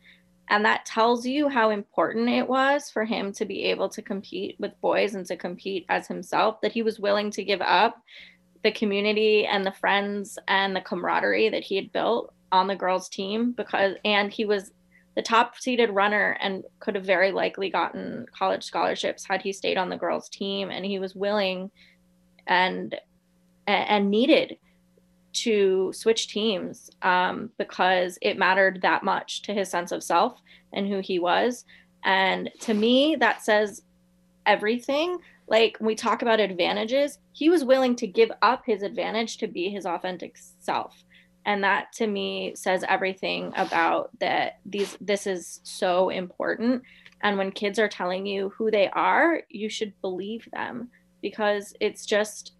[0.49, 4.55] And that tells you how important it was for him to be able to compete
[4.59, 8.01] with boys and to compete as himself that he was willing to give up
[8.63, 13.09] the community and the friends and the camaraderie that he had built on the girls
[13.09, 14.71] team because and he was
[15.15, 19.77] the top seeded runner and could have very likely gotten college scholarships had he stayed
[19.77, 20.71] on the girls team.
[20.71, 21.69] And he was willing
[22.47, 22.95] and
[23.67, 24.57] and needed
[25.33, 30.39] to switch teams um, because it mattered that much to his sense of self
[30.71, 31.65] and who he was.
[32.03, 33.83] And to me, that says
[34.45, 35.17] everything.
[35.47, 39.47] Like when we talk about advantages, he was willing to give up his advantage to
[39.47, 41.03] be his authentic self.
[41.45, 46.83] And that to me says everything about that these this is so important.
[47.21, 50.89] And when kids are telling you who they are, you should believe them
[51.21, 52.53] because it's just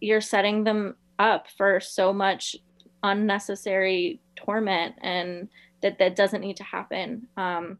[0.00, 2.56] you're setting them up for so much
[3.02, 5.48] unnecessary torment and
[5.82, 7.28] that that doesn't need to happen.
[7.36, 7.78] Um,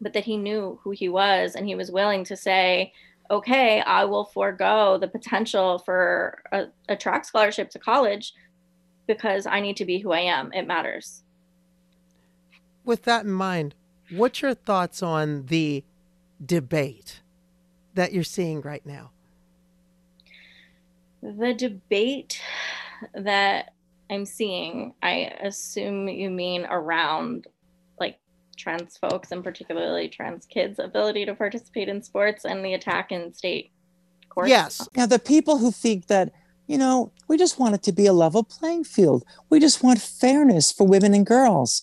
[0.00, 2.92] but that he knew who he was and he was willing to say
[3.30, 8.34] okay i will forego the potential for a, a track scholarship to college
[9.06, 10.52] because i need to be who i am.
[10.52, 11.22] It matters.
[12.84, 13.74] With that in mind
[14.10, 15.82] what's your thoughts on the
[16.44, 17.22] debate
[17.94, 19.10] that you're seeing right now
[21.22, 22.40] the debate
[23.14, 23.72] that
[24.10, 27.46] I'm seeing, I assume you mean around
[27.98, 28.18] like
[28.56, 33.32] trans folks and particularly trans kids' ability to participate in sports and the attack in
[33.32, 33.72] state
[34.28, 34.48] courts.
[34.50, 34.88] Yes.
[34.96, 36.32] Now, the people who think that,
[36.66, 40.00] you know, we just want it to be a level playing field, we just want
[40.00, 41.82] fairness for women and girls.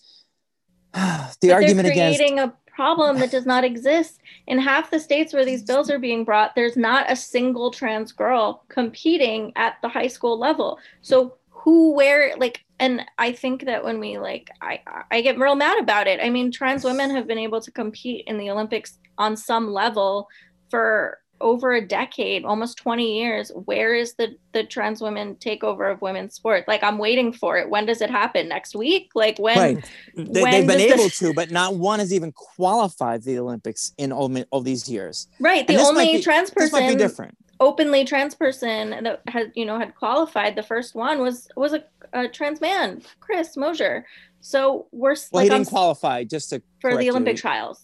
[0.93, 4.19] the but argument against a problem that does not exist.
[4.47, 8.11] In half the states where these bills are being brought there's not a single trans
[8.11, 10.79] girl competing at the high school level.
[11.01, 14.81] So who where like and i think that when we like i
[15.11, 16.19] i get real mad about it.
[16.21, 20.27] I mean trans women have been able to compete in the olympics on some level
[20.69, 23.51] for over a decade, almost 20 years.
[23.65, 26.65] Where is the the trans women takeover of women's sport?
[26.67, 27.69] Like I'm waiting for it.
[27.69, 28.47] When does it happen?
[28.47, 29.11] Next week?
[29.13, 29.57] Like when?
[29.57, 29.91] Right.
[30.15, 34.11] They, have been able the- to, but not one has even qualified the Olympics in
[34.11, 35.27] all, all these years.
[35.39, 35.67] Right.
[35.67, 37.37] The only be- trans This might be person, different.
[37.59, 40.55] openly trans person that had you know had qualified.
[40.55, 44.05] The first one was was a, a trans man, Chris Mosier.
[44.41, 46.23] So we're Well, like he didn't s- qualify.
[46.23, 47.11] Just to for the you.
[47.11, 47.81] Olympic trials.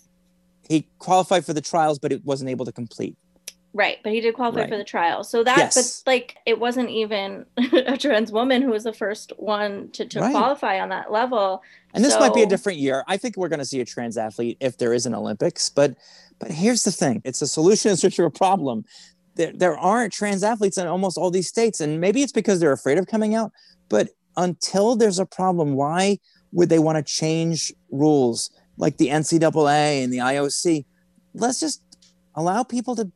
[0.70, 3.18] He qualified for the trials, but it wasn't able to complete.
[3.74, 4.70] Right, but he did qualify Right.
[4.70, 5.24] for the trial.
[5.24, 6.02] So that, Yes.
[6.04, 10.20] but like, it wasn't even a trans woman who was the first one to, to
[10.20, 10.32] Right.
[10.32, 11.62] qualify on that level.
[11.94, 13.04] And this might be a different year.
[13.08, 15.70] I think we're going to see a trans athlete if there is an Olympics.
[15.70, 15.96] But
[16.40, 18.86] but here's the thing: it's a solution in search of a problem.
[19.36, 22.72] There there aren't trans athletes in almost all these states, and maybe it's because they're
[22.72, 23.52] afraid of coming out.
[23.90, 26.20] But until there's a problem, why
[26.54, 30.86] would they want to change rules like the NCAA and the IOC?
[31.34, 31.82] Let's just
[32.36, 33.12] allow people to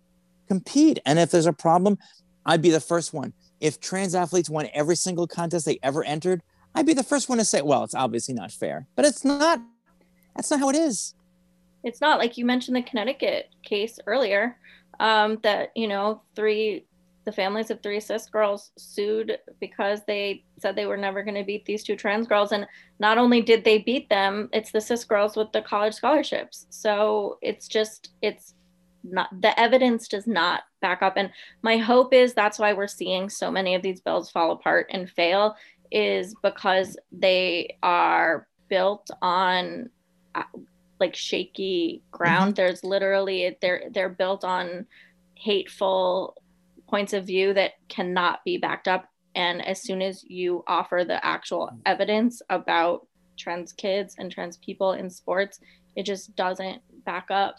[0.54, 1.00] compete.
[1.06, 1.98] And if there's a problem,
[2.46, 3.34] I'd be the first one.
[3.60, 6.44] If trans athletes won every single contest they ever entered,
[6.76, 8.88] I'd be the first one to say, well, it's obviously not fair.
[8.96, 9.60] But it's not.
[10.36, 11.16] That's not how it is.
[11.84, 14.58] It's not like you mentioned the Connecticut case earlier,
[15.00, 16.86] um, that, you know, three,
[17.26, 21.44] the families of three cis girls sued because they said they were never going to
[21.44, 22.52] beat these two trans girls.
[22.52, 22.68] And
[23.00, 26.68] not only did they beat them, it's the cis girls with the college scholarships.
[26.70, 28.54] So it's just, it's
[29.04, 31.18] not, the evidence does not back up.
[31.18, 34.88] And my hope is that's why we're seeing so many of these bills fall apart
[34.92, 35.56] and fail,
[35.92, 39.90] is because they are built on
[40.36, 40.44] uh,
[41.00, 42.56] like shaky ground.
[42.56, 44.86] There's literally they're they're built on
[45.36, 46.36] hateful
[46.90, 49.06] points of view that cannot be backed up.
[49.36, 54.94] And as soon as you offer the actual evidence about trans kids and trans people
[54.94, 55.60] in sports,
[55.96, 57.58] it just doesn't back up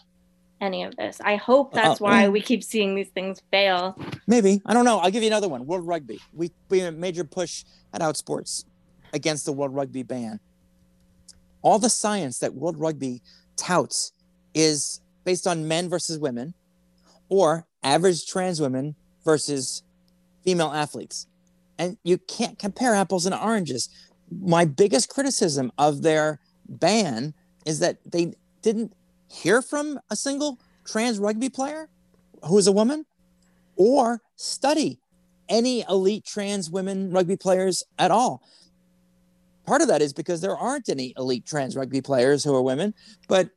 [0.65, 1.21] any of this.
[1.23, 3.97] I hope that's Uh, why we keep seeing these things fail.
[4.27, 4.61] Maybe.
[4.65, 4.99] I don't know.
[4.99, 5.65] I'll give you another one.
[5.65, 6.19] World Rugby.
[6.33, 7.63] We we made a major push
[7.93, 8.65] at Outsports
[9.13, 10.39] against the World Rugby ban.
[11.61, 13.21] All the science that World Rugby
[13.55, 14.11] touts
[14.53, 16.53] is based on men versus women
[17.29, 19.83] or average trans women versus
[20.43, 21.27] female athletes.
[21.77, 23.89] And you can't compare apples and oranges.
[24.29, 27.33] My biggest criticism of their ban
[27.65, 28.93] is that they didn't
[29.27, 31.89] hear from a single trans rugby player
[32.43, 33.05] who is a woman
[33.75, 34.99] or study
[35.49, 38.41] any elite trans women rugby players at all.
[39.65, 42.93] Part of that is because there aren't any elite trans rugby players who are women,
[43.27, 43.49] but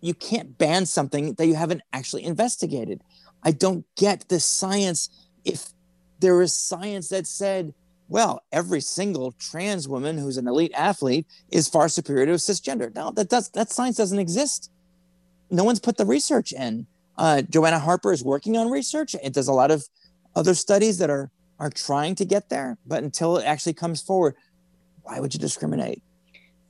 [0.00, 3.00] you can't ban something that you haven't actually investigated.
[3.42, 5.08] I don't get the science.
[5.44, 5.72] If
[6.18, 7.74] there is science that said,
[8.08, 12.92] well, every single trans woman who's an elite athlete is far superior to a cisgender.
[12.94, 14.70] No, that does that science doesn't exist.
[15.52, 16.86] No one's put the research in.
[17.18, 19.14] Uh, Joanna Harper is working on research.
[19.22, 19.86] It does a lot of
[20.34, 24.34] other studies that are are trying to get there, but until it actually comes forward,
[25.04, 26.02] why would you discriminate?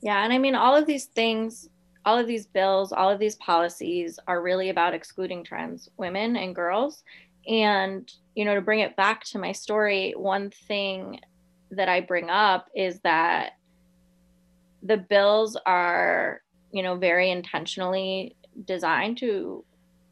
[0.01, 1.69] Yeah, and I mean all of these things,
[2.05, 6.53] all of these bills, all of these policies are really about excluding trans women and
[6.53, 7.03] girls.
[7.47, 11.19] And you know, to bring it back to my story, one thing
[11.71, 13.53] that I bring up is that
[14.83, 18.35] the bills are, you know, very intentionally
[18.65, 19.63] designed to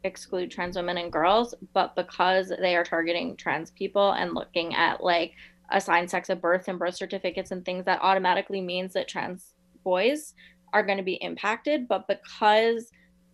[0.04, 5.02] exclude trans women and girls, but because they are targeting trans people and looking at
[5.02, 5.34] like
[5.70, 10.34] assigned sex at birth and birth certificates and things that automatically means that trans boys
[10.72, 12.90] are going to be impacted, but because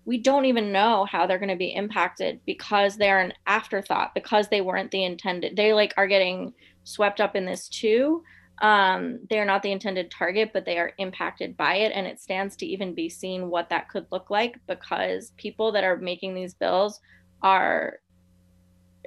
[0.08, 4.48] we don't even know how they're going to be impacted because they're an afterthought because
[4.48, 6.50] they weren't the intended they like are getting
[6.84, 8.22] swept up in this too
[8.60, 11.92] um, they're not the intended target, but they are impacted by it.
[11.94, 15.84] And it stands to even be seen what that could look like because people that
[15.84, 17.00] are making these bills
[17.42, 17.98] are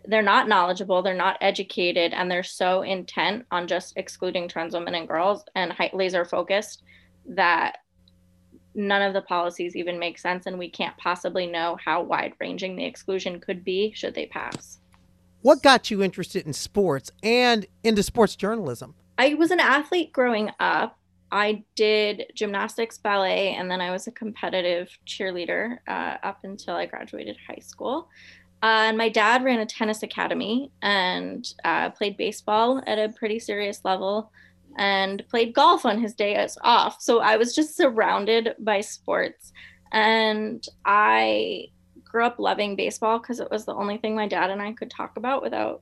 [0.05, 4.95] they're not knowledgeable, they're not educated, and they're so intent on just excluding trans women
[4.95, 6.83] and girls and laser focused
[7.27, 7.79] that
[8.73, 12.75] none of the policies even make sense, and we can't possibly know how wide ranging
[12.75, 14.79] the exclusion could be should they pass.
[15.41, 18.95] What got you interested in sports and into sports journalism?
[19.17, 20.97] I was an athlete growing up.
[21.31, 26.85] I did gymnastics, ballet, and then I was a competitive cheerleader uh, up until I
[26.85, 28.09] graduated high school.
[28.63, 33.39] Uh, and my dad ran a tennis academy and uh, played baseball at a pretty
[33.39, 34.31] serious level
[34.77, 37.01] and played golf on his days off.
[37.01, 39.51] So I was just surrounded by sports.
[39.91, 41.67] And I
[42.03, 44.91] grew up loving baseball because it was the only thing my dad and I could
[44.91, 45.81] talk about without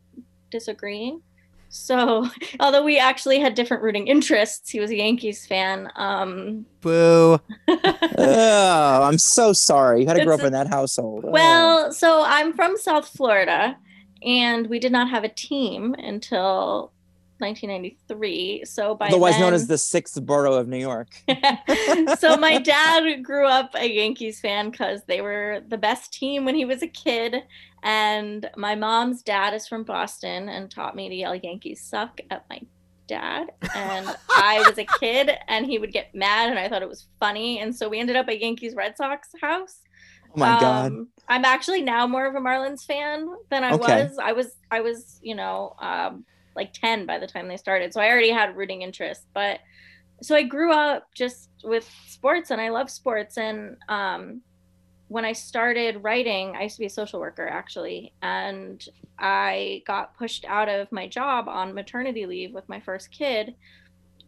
[0.51, 1.21] disagreeing.
[1.69, 2.27] So,
[2.59, 5.89] although we actually had different rooting interests, he was a Yankees fan.
[5.95, 7.39] Um, Boo.
[7.67, 10.01] oh, I'm so sorry.
[10.01, 11.25] You had to grow up in that household.
[11.25, 11.31] Oh.
[11.31, 13.77] Well, so I'm from South Florida,
[14.23, 16.91] and we did not have a team until
[17.39, 18.65] 1993.
[18.65, 21.09] So by otherwise then, known as the sixth borough of New York.
[22.17, 26.55] so my dad grew up a Yankees fan because they were the best team when
[26.55, 27.43] he was a kid,
[27.83, 32.45] and my mom's dad is from Boston and taught me to yell Yankees suck at
[32.49, 32.61] my
[33.09, 33.51] dad.
[33.75, 37.07] And I was a kid and he would get mad and I thought it was
[37.19, 37.59] funny.
[37.59, 39.81] And so we ended up at Yankees Red Sox house.
[40.29, 40.93] Oh my um, god.
[41.27, 44.03] I'm actually now more of a Marlins fan than I okay.
[44.03, 44.17] was.
[44.19, 46.23] I was I was, you know, um,
[46.59, 47.93] like 10 by the time they started.
[47.93, 49.59] So I already had rooting interest, but
[50.21, 54.41] so I grew up just with sports and I love sports and um
[55.09, 58.83] when I started writing, I used to be a social worker actually, and
[59.17, 63.55] I got pushed out of my job on maternity leave with my first kid.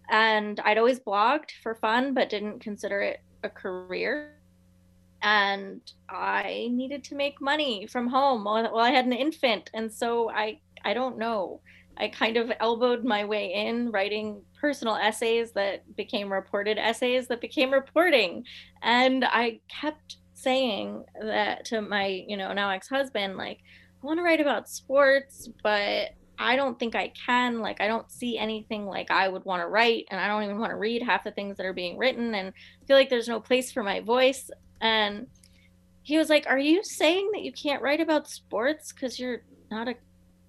[0.10, 4.34] And I'd always blogged for fun, but didn't consider it a career.
[5.22, 9.70] And I needed to make money from home while, I had an infant.
[9.76, 11.62] And so I, I don't know.
[12.02, 17.40] I kind of elbowed my way in writing personal essays that became reported essays that
[17.40, 18.44] became reporting.
[18.82, 23.60] And I kept saying that to my, you know, now ex-husband, like,
[24.02, 27.60] I want to write about sports, but I don't think I can.
[27.60, 30.58] Like, I don't see anything like I would want to write, and I don't even
[30.58, 33.28] want to read half the things that are being written, and I feel like there's
[33.28, 34.50] no place for my voice.
[34.82, 35.28] And
[36.02, 39.88] he was like, Are you saying that you can't write about sports because you're not
[39.88, 39.94] a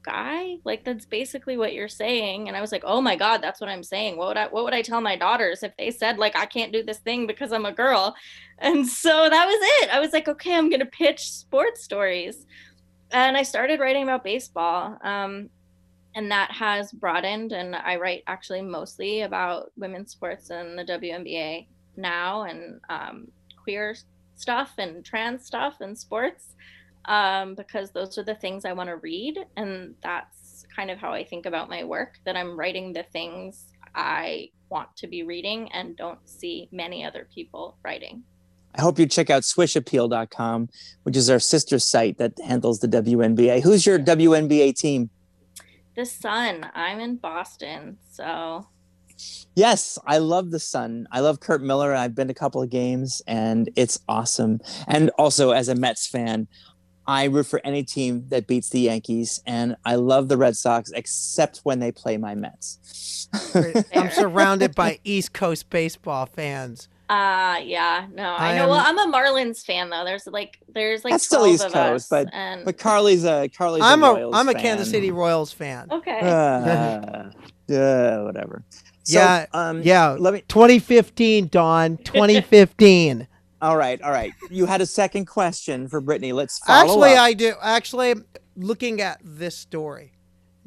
[0.03, 0.57] guy?
[0.65, 3.71] Like that's basically what you're saying and i was like oh my god that's what
[3.71, 4.17] i'm saying.
[4.17, 6.73] What would i what would i tell my daughters if they said like i can't
[6.73, 8.15] do this thing because i'm a girl?
[8.59, 9.91] And so that was it.
[9.91, 12.47] I was like okay i'm gonna pitch sports stories.
[13.11, 15.51] And i started writing about baseball um,
[16.15, 21.67] and that has broadened and i write actually mostly about women's sports and the WNBA
[21.97, 23.29] now and um,
[23.63, 23.95] queer
[24.35, 26.55] stuff and trans stuff and sports
[27.07, 29.39] um, because those are the things I want to read.
[29.57, 33.67] And that's kind of how I think about my work that I'm writing the things
[33.95, 38.25] I want to be reading and don't see many other people writing.
[38.75, 40.71] I hope you check out swishappeal.com,
[41.03, 43.63] which is our sister site that handles the WNBA.
[43.63, 45.11] Who's your WNBA team?
[45.95, 46.71] The Sun.
[46.75, 47.99] I'm in Boston.
[48.11, 48.67] So
[49.55, 51.07] Yes, I love the Sun.
[51.13, 51.95] I love Kurt Miller.
[51.95, 54.61] I've been to a couple of games and it's awesome.
[54.89, 56.49] And also as a Mets fan,
[57.13, 60.91] I root for any team that beats the Yankees, and I love the Red Sox
[60.91, 63.29] except when they play my Mets.
[63.95, 66.89] I'm surrounded by East Coast baseball fans.
[67.09, 68.69] Uh yeah, no, I, I know.
[68.69, 70.05] Well, I'm a Marlins fan though.
[70.05, 73.83] There's like there's like That's still East Coast, us, but- and but Karleigh's a Karleigh's
[73.83, 74.63] I'm a a Royals I'm a fan.
[74.63, 75.89] Kansas City Royals fan.
[75.91, 76.21] okay.
[76.21, 77.31] Uh,
[77.69, 78.65] yeah, whatever.
[79.05, 80.45] So, Yeah, um, Yeah, Let me.
[80.49, 81.97] 2015, Dawn.
[82.05, 83.27] 2015.
[83.63, 84.35] All right, all right.
[84.51, 86.35] You had a second question for Britni.
[86.35, 87.21] Let's follow Actually, up.
[87.21, 87.55] I do.
[87.63, 88.15] Actually,
[88.57, 90.13] looking at this story,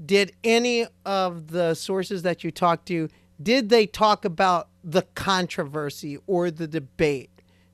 [0.03, 3.09] did any of the sources that you talked to
[3.41, 7.29] did they talk about the controversy or the debate?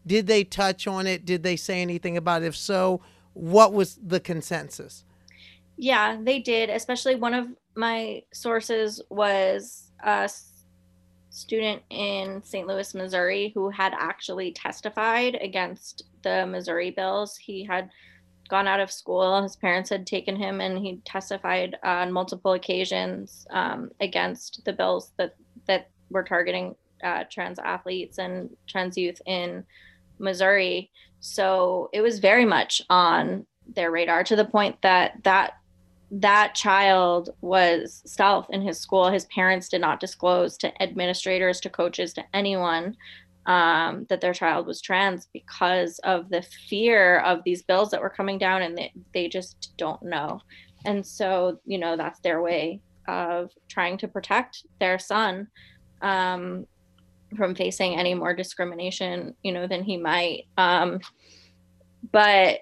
[0.07, 1.25] Did they touch on it?
[1.25, 2.47] Did they say anything about it?
[2.47, 3.01] If so,
[3.33, 5.05] what was the consensus?
[5.77, 6.69] Yeah, they did.
[6.69, 10.50] Especially one of my sources was a s-
[11.31, 12.67] student in St.
[12.67, 17.37] Louis, Missouri, who had actually testified against the Missouri bills.
[17.37, 17.89] He had
[18.49, 19.41] gone out of school.
[19.41, 25.13] His parents had taken him, and he testified on multiple occasions um, against the bills
[25.17, 25.35] that
[25.67, 29.63] that were targeting uh, trans athletes and trans youth in
[30.19, 30.91] Missouri.
[31.21, 35.53] So it was very much on their radar to the point that that
[36.11, 39.09] that child was stealth in his school.
[39.09, 42.97] His parents did not disclose to administrators, to coaches, to anyone
[43.45, 48.09] um, that their child was trans because of the fear of these bills that were
[48.09, 50.41] coming down, and they, they just don't know.
[50.85, 55.47] And so, you know, that's their way of trying to protect their son
[56.01, 56.65] um,
[57.37, 60.43] from facing any more discrimination, you know, than he might.
[60.57, 60.99] Um,
[62.11, 62.59] but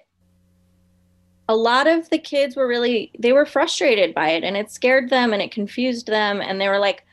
[1.50, 5.10] a lot of the kids were really they were frustrated by it and it scared
[5.10, 7.04] them and it confused them and they were like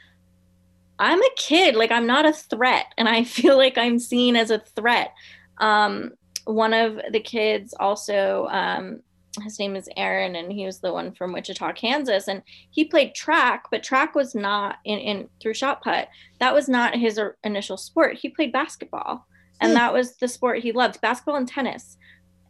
[1.00, 4.52] i'm a kid like i'm not a threat and i feel like i'm seen as
[4.52, 5.12] a threat.
[5.58, 6.12] Um,
[6.46, 9.00] one of the kids also um,
[9.42, 13.16] his name is aaron and he was the one from wichita kansas and he played
[13.16, 16.08] track but track was not in, in through shot put
[16.40, 18.18] that was not his initial sport.
[18.18, 19.26] He played basketball
[19.62, 19.78] and Hmm.
[19.78, 21.98] that was the sport he loved basketball and tennis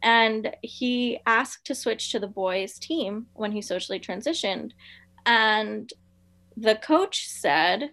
[0.01, 4.71] and he asked to switch to the boys team when he socially transitioned.
[5.25, 5.91] And
[6.55, 7.91] the coach said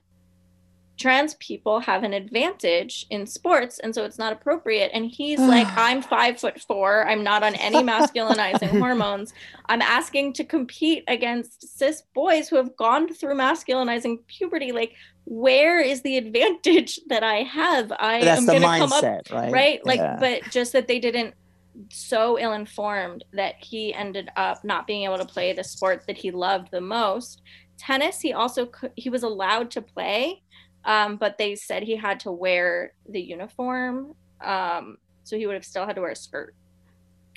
[0.97, 4.91] trans people have an advantage in sports and so it's not appropriate.
[4.95, 7.07] And he's like i'm five foot four.
[7.09, 9.33] I'm not on any masculinizing hormones.
[9.67, 14.73] I'm asking to compete against cis boys who have gone through masculinizing puberty.
[14.73, 14.95] Like
[15.27, 17.91] where is the advantage that i have?
[17.93, 19.53] I That's am going to come up right?
[19.53, 19.87] right?
[19.87, 20.17] Like Yeah.
[20.21, 21.35] but just that they didn't
[21.91, 26.17] so ill informed that he ended up not being able to play the sport that
[26.17, 27.43] he loved the most.
[27.77, 30.43] Tennis he also he was allowed to play
[30.85, 35.65] um, but they said he had to wear the uniform um, so he would have
[35.65, 36.55] still had to wear a skirt.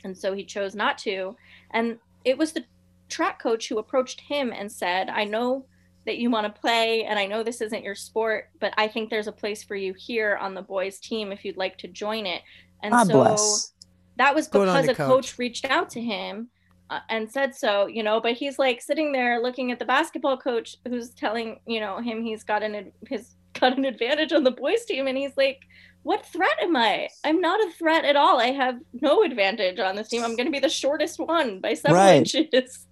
[0.04, 1.36] And so he chose not to.
[1.72, 2.66] And it was the
[3.10, 5.66] track coach who approached him and said i know
[6.06, 9.10] that you want to play and i know this isn't your sport but i think
[9.10, 12.26] there's a place for you here on the boys team if you'd like to join
[12.26, 12.42] it.
[12.84, 13.74] And God so bless.
[14.18, 15.08] That was because a coach.
[15.08, 15.38] coach.
[15.40, 16.50] reached out to him
[16.90, 20.38] uh, and said so you know but he's like sitting there looking at the basketball
[20.38, 24.44] coach who's telling you know him he's got an ad- his got an advantage on
[24.44, 25.62] the boys team and he's like
[26.04, 29.96] what threat am i i'm not a threat at all i have no advantage on
[29.96, 32.34] this team i'm going to be the shortest one by several Right.
[32.36, 32.86] inches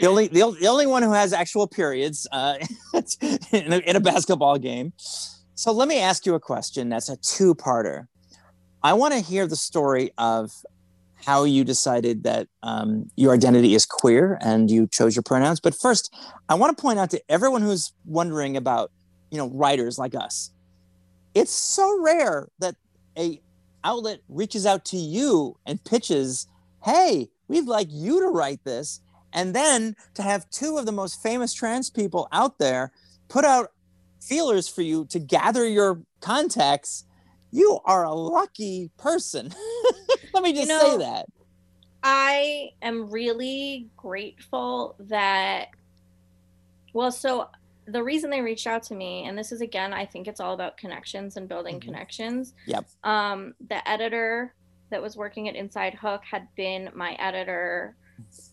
[0.00, 2.54] The only the, only- the only one who has actual periods uh,
[3.52, 4.92] in, a, in a basketball game.
[5.54, 6.88] So let me ask you a question.
[6.88, 8.06] That's a two-parter.
[8.82, 10.52] I want to hear the story of
[11.24, 15.60] how you decided that um, your identity is queer and you chose your pronouns.
[15.60, 16.14] But first,
[16.48, 18.90] I want to point out to everyone who's wondering about,
[19.30, 20.50] you know, writers like us.
[21.34, 22.76] It's so rare that
[23.18, 23.40] a
[23.84, 26.46] outlet reaches out to you and pitches,
[26.84, 29.00] "Hey, we'd like you to write this."
[29.32, 32.92] And then to have two of the most famous trans people out there
[33.28, 33.72] put out
[34.20, 37.04] feelers for you to gather your contacts,
[37.52, 39.52] you are a lucky person.
[40.34, 41.26] Let me just know, say that.
[42.02, 45.68] I am really grateful that,
[46.92, 47.48] well, so
[47.86, 50.54] the reason they reached out to me, and this is again, I think it's all
[50.54, 51.82] about connections and building Mhm.
[51.82, 52.54] connections.
[52.66, 52.86] Yep.
[53.04, 54.54] Um, the editor
[54.90, 57.96] that was working at Inside Hook had been my editor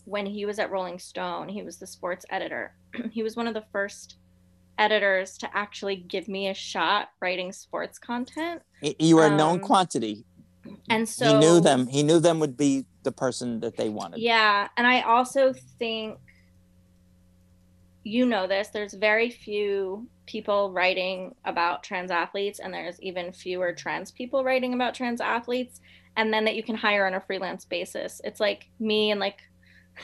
[0.05, 1.49] when he was at Rolling Stone.
[1.49, 2.73] He was the sports editor.
[3.11, 4.17] he was one of the first
[4.77, 8.61] editors to actually give me a shot writing sports content.
[8.99, 10.25] You are a known Um, quantity.
[10.89, 11.87] And so he knew them.
[11.87, 14.19] He knew them would be the person that they wanted.
[14.19, 16.19] Yeah, and I also think
[18.03, 18.69] you know this.
[18.69, 24.73] There's very few people writing about trans athletes, and there's even fewer trans people writing
[24.73, 25.81] about trans athletes.
[26.19, 28.19] and then that you can hire on a freelance basis.
[28.23, 29.43] It's like me and like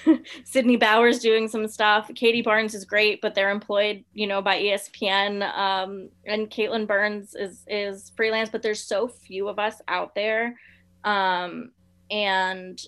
[0.44, 2.10] Sydney Bowers doing some stuff.
[2.16, 5.44] Katie Barnes is great, but they're employed, you know, by ESPN.
[5.58, 10.60] Um, and Caitlin Burns is is freelance, but there's so few of us out there.
[11.04, 11.72] Um,
[12.12, 12.82] and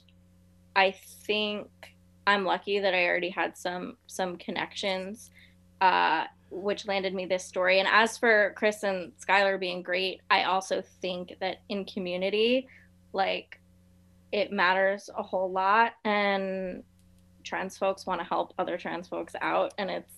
[0.76, 0.96] I
[1.26, 1.70] think
[2.28, 5.32] I'm lucky that I already had some some connections,
[5.82, 7.80] uh, which landed me this story.
[7.80, 12.68] And as for Chris and Schuyler being great, I also think that in community,
[13.14, 13.60] like
[14.32, 16.84] it matters a whole lot and
[17.46, 20.14] trans folks want to help other trans folks out and it's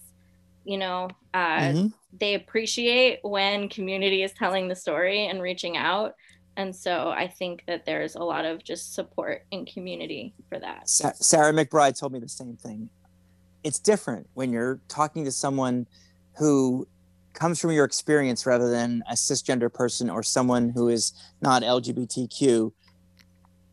[0.66, 1.88] you know uh, mm-hmm.
[2.20, 6.16] they appreciate when community is telling the story and reaching out
[6.58, 10.90] and so i think that there's a lot of just support in community for that.
[10.90, 12.90] Sarah mcbride told me the same thing.
[13.64, 15.88] It's different when you're talking to someone
[16.38, 16.88] who
[17.34, 22.72] comes from your experience rather than a cisgender person or someone who is not lgbtq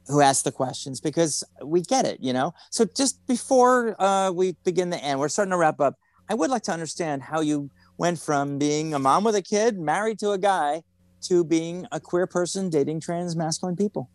[0.06, 2.52] who asked the questions because we get it, you know.
[2.70, 5.96] So just before uh, we begin the end, we're starting to wrap up.
[6.28, 9.78] I would like to understand how you went from being a mom with a kid,
[9.78, 10.82] married to a guy,
[11.22, 14.10] to being a queer person dating trans masculine people.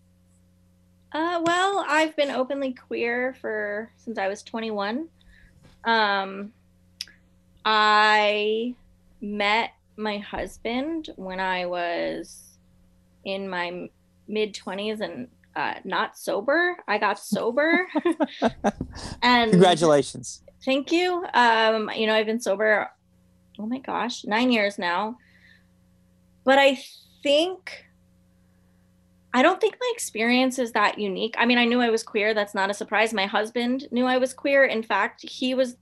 [1.11, 5.07] Uh, well, I've been openly queer for since I was 21.
[5.85, 6.51] Um,
[7.65, 8.75] I
[9.21, 12.57] met my husband when I was
[13.25, 13.89] in my
[14.27, 16.77] mid 20s and uh, not sober.
[16.87, 17.87] I got sober.
[19.21, 20.43] and congratulations.
[20.63, 21.25] Thank you.
[21.33, 22.89] Um, you know, I've been sober,
[23.57, 25.17] oh my gosh, nine years now.
[26.43, 26.79] But I
[27.23, 27.85] think,
[29.33, 31.35] I don't think my experience is that unique.
[31.37, 32.33] I mean, I knew I was queer.
[32.33, 33.13] That's not a surprise.
[33.13, 34.65] My husband knew I was queer.
[34.65, 35.77] In fact, he was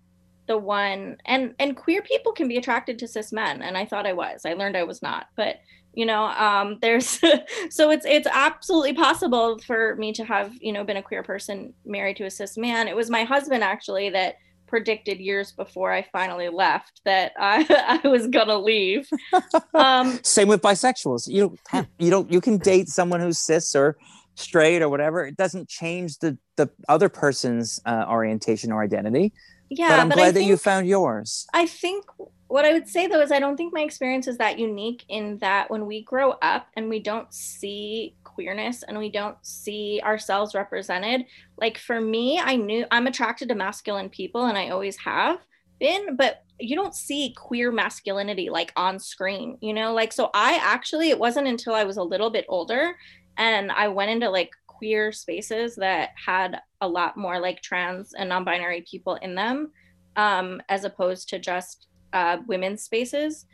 [0.47, 4.07] the one and and queer people can be attracted to cis men and i thought
[4.07, 5.59] i was i learned i was not but
[5.97, 7.19] you know um, there's
[7.69, 11.73] so it's it's absolutely possible for me to have you know been a queer person
[11.85, 12.87] married to a cis man.
[12.87, 14.35] It was my husband actually that
[14.67, 19.09] predicted years before i finally left that i, I was gonna leave.
[19.73, 21.27] Um, same with bisexuals.
[21.27, 23.95] You don't have, you don't you can date someone who's cis or
[24.35, 25.25] straight or whatever.
[25.25, 29.33] It doesn't change the the other person's uh, orientation or identity.
[29.69, 31.47] Yeah but i'm but glad that you found yours.
[31.53, 32.05] I think
[32.47, 35.37] what I would say though is I don't think my experience is that unique in
[35.39, 40.55] that when we grow up and we don't see queerness and we don't see ourselves
[40.55, 41.25] represented,
[41.57, 45.39] like for me, I knew I'm attracted to masculine people and I always have
[45.79, 49.93] been, but you don't see queer masculinity like on screen, you know?
[49.93, 52.95] Like, so I actually, it wasn't until I was a little bit older
[53.37, 58.29] and I went into like queer spaces that had a lot more like trans and
[58.29, 59.71] non binary people in them.
[60.15, 63.45] Um, as opposed to just uh, women's spaces,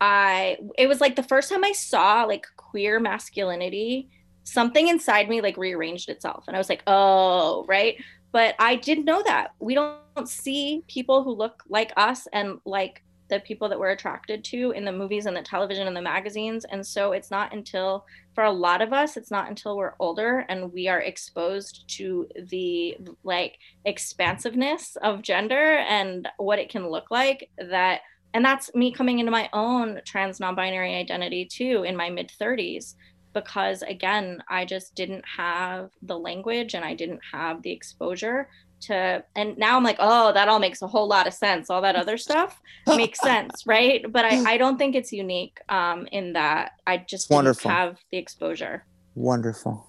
[0.00, 4.10] I it was like the first time I saw like queer masculinity,
[4.44, 7.96] something inside me like rearranged itself, and I was like, oh, right.
[8.32, 13.02] But I didn't know that we don't see people who look like us and like
[13.28, 16.64] the people that we're attracted to in the movies and the television and the magazines.
[16.64, 20.44] And so it's not until, for a lot of us, it's not until we're older
[20.48, 27.10] and we are exposed to the like expansiveness of gender and what it can look
[27.10, 28.00] like that.
[28.34, 32.30] And that's me coming into my own trans non binary identity too in my mid
[32.40, 32.94] 30s
[33.36, 38.48] because again i just didn't have the language and i didn't have the exposure
[38.82, 41.70] to and now i'm like oh that all makes a whole lot of sense.
[41.70, 44.04] All that other stuff makes sense right?
[44.10, 47.70] But i i don't think it's unique um in that i just wonderful.
[47.70, 48.84] have the exposure.
[49.14, 49.86] Wonderful.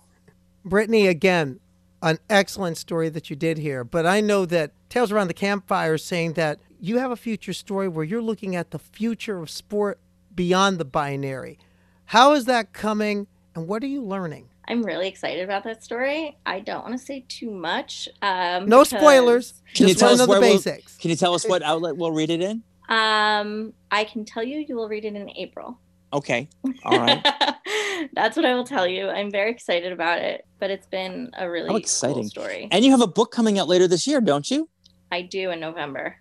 [0.65, 1.59] Britni again
[2.01, 5.95] an excellent story that you did here but i know that tales around the campfire
[5.95, 9.49] is saying that you have a future story where you're looking at the future of
[9.49, 9.99] sport
[10.35, 11.57] beyond the binary.
[12.05, 16.37] How is that coming and what are you learning I'm really excited about that story.
[16.45, 18.09] I don't want to say too much.
[18.21, 19.61] Um, no spoilers.
[19.73, 20.97] Can you tell us the basics?
[20.97, 22.63] We'll, can you tell us what outlet we'll read it in?
[22.89, 25.79] Um, I can tell you you will read it in April.
[26.13, 26.47] Okay.
[26.83, 27.25] All right.
[28.13, 29.09] That's what I will tell you.
[29.09, 32.67] I'm very excited about it, but it's been a really exciting cool story.
[32.71, 34.69] And you have a book coming out later this year, don't you?
[35.11, 36.17] I do in November.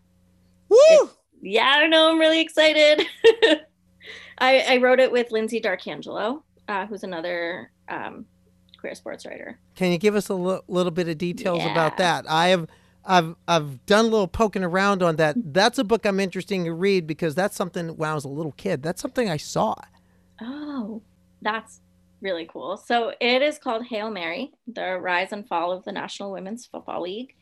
[0.68, 0.76] Woo!
[0.78, 1.10] It,
[1.42, 2.10] yeah, I don't know.
[2.10, 3.06] I'm really excited.
[4.38, 8.26] I, I wrote it with Lyndsey D'Arcangelo, uh, who's another um,
[8.86, 9.58] queer sports writer.
[9.74, 11.72] Can you give us a l- little bit of details yeah.
[11.72, 12.24] about that?
[12.28, 12.68] I have
[13.04, 15.36] I've I've done a little poking around on that.
[15.52, 18.52] That's a book I'm interested to read because that's something when I was a little
[18.52, 18.82] kid.
[18.82, 19.74] That's something I saw.
[20.40, 21.02] Oh,
[21.42, 21.80] that's
[22.20, 22.76] really cool.
[22.76, 27.02] So it is called Hail Mary: The Rise and Fall of the National Women's Football
[27.02, 27.34] League.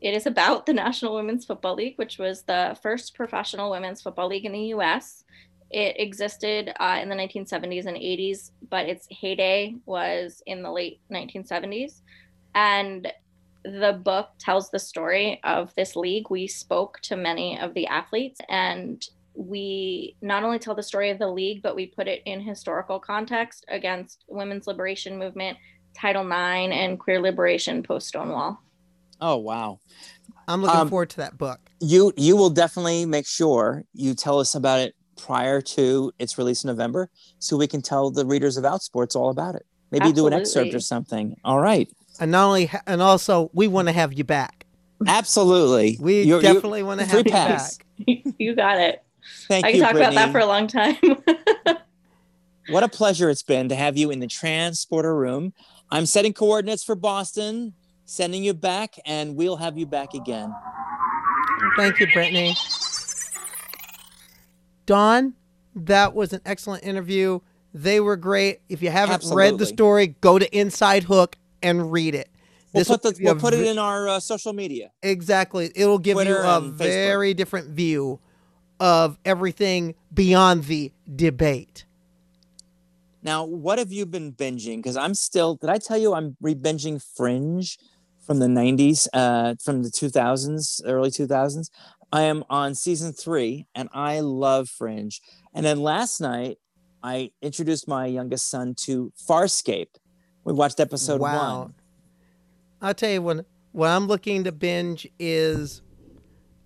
[0.00, 4.28] It is about the National Women's Football League, which was the first professional women's football
[4.28, 5.24] league in the U.S.
[5.70, 11.00] It existed uh, in the 1970s and 80s, but its heyday was in the late
[11.12, 12.00] 1970s.
[12.54, 13.12] And
[13.64, 16.30] the book tells the story of this league.
[16.30, 19.04] We spoke to many of the athletes and
[19.34, 22.98] we not only tell the story of the league, but we put it in historical
[22.98, 25.56] context against women's liberation movement,
[25.94, 28.60] Title IX, and queer liberation post Stonewall.
[29.20, 29.78] Oh wow!
[30.48, 31.60] I'm looking um, forward to that book.
[31.80, 36.64] You you will definitely make sure you tell us about it prior to its release
[36.64, 39.66] in November, so we can tell the readers of Outsports all about it.
[39.90, 40.30] Maybe Absolutely.
[40.30, 41.36] do an excerpt or something.
[41.44, 41.88] All right.
[42.20, 44.66] And not only ha- and also we want to have you back.
[45.06, 45.98] Absolutely.
[46.00, 47.70] We you're, definitely want to have you back.
[48.38, 49.02] you got it.
[49.46, 49.96] Thank I can talk Britni.
[49.96, 50.96] about that for a long time.
[52.68, 55.52] what a pleasure it's been to have you in the transporter room.
[55.90, 60.54] I'm setting coordinates for Boston, sending you back, and we'll have you back again.
[61.76, 62.54] Thank you, Britni.
[64.88, 65.34] Dawn,
[65.76, 67.40] that was an excellent interview.
[67.74, 68.62] They were great.
[68.70, 69.42] If you haven't Absolutely.
[69.42, 72.30] read the story, go to Inside Hook and read it.
[72.72, 74.90] We'll put, the, we'll put it in our uh, social media.
[75.02, 75.70] Exactly.
[75.74, 78.18] It'll give Twitter you a very different view
[78.80, 81.84] of everything beyond the debate.
[83.22, 84.76] Now, what have you been binging?
[84.76, 87.76] Because I'm still, did I tell you I'm re-binging Fringe
[88.20, 91.68] from the 90s, uh, from the 2000s, early 2000s?
[92.12, 95.20] I am on season three and I love Fringe.
[95.52, 96.58] And then last night,
[97.02, 99.96] I introduced my youngest son to Farscape.
[100.44, 101.60] We watched episode wow.
[101.60, 101.74] one.
[102.80, 105.82] I'll tell you when what I'm looking to binge is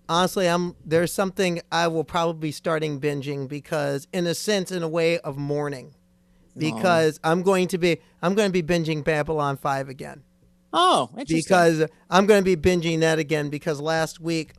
[0.07, 4.83] honestly I'm there's something I will probably be starting binging because in a sense in
[4.83, 5.93] a way of mourning.
[5.95, 6.59] Oh.
[6.59, 7.31] Because oh.
[7.31, 10.23] I'm going to be I'm going to be binging Babylon 5 again.
[10.71, 11.37] Oh, interesting.
[11.37, 14.53] Because I'm going to be binging that again because last week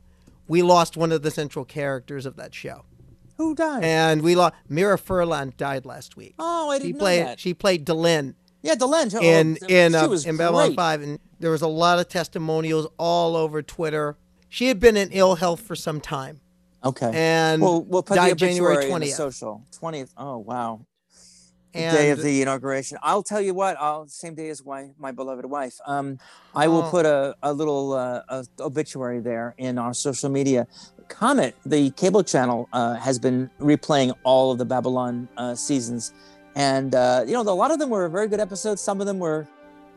[0.47, 2.85] we lost one of the central characters of that show.
[3.37, 3.83] Who died?
[3.83, 6.35] And we lost Mira Furlan died last week.
[6.39, 7.39] Oh, I didn't she played, know that.
[7.39, 8.35] She played Delenn.
[8.61, 9.13] Yeah, Delenn.
[9.15, 13.35] Oh, in in uh, in Babylon Five, and there was a lot of testimonials all
[13.35, 14.17] over Twitter.
[14.49, 16.39] She had been in ill health for some time.
[16.83, 17.11] Okay.
[17.13, 19.15] And we'll, we'll put died January twentieth.
[19.15, 20.13] Social twentieth.
[20.17, 20.85] Oh wow.
[21.75, 22.97] And, day of the inauguration.
[23.03, 23.77] I'll tell you what.
[23.79, 25.77] I'll same day as my my beloved wife.
[25.85, 26.19] Um,
[26.55, 26.89] I will oh.
[26.89, 30.67] put a a little uh, a obituary there in our social media.
[31.07, 36.13] Comet, the cable channel, uh, has been replaying all of the Babylon uh, seasons
[36.55, 39.19] and uh, you know a lot of them were very good episodes some of them
[39.19, 39.47] were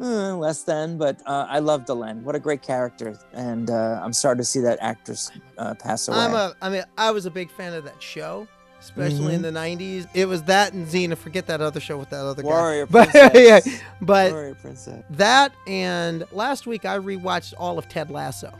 [0.01, 4.13] uh, less than but uh, i love delenn what a great character and uh, i'm
[4.13, 7.31] sorry to see that actress uh, pass away I'm a, i mean i was a
[7.31, 8.47] big fan of that show
[8.81, 9.45] especially mm-hmm.
[9.45, 12.43] in the 90s it was that and xena forget that other show with that other
[12.43, 13.33] warrior guy princess.
[13.33, 15.05] but yeah but warrior princess.
[15.11, 18.53] that and last week i rewatched all of ted lasso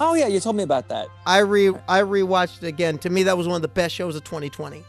[0.00, 3.22] oh yeah you told me about that i re i rewatched it again to me
[3.22, 4.84] that was one of the best shows of 2020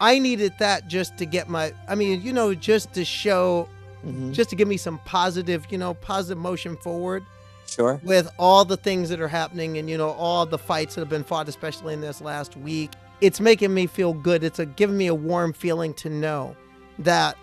[0.00, 3.68] I needed that just to get my, I mean, you know, just to show,
[4.04, 4.32] mm-hmm.
[4.32, 7.24] just to give me some positive, you know, positive motion forward.
[7.66, 8.00] Sure.
[8.02, 11.08] With all the things that are happening and, you know, all the fights that have
[11.10, 12.90] been fought, especially in this last week,
[13.20, 14.44] it's making me feel good.
[14.44, 16.56] It's a, giving me a warm feeling to know
[16.98, 17.36] that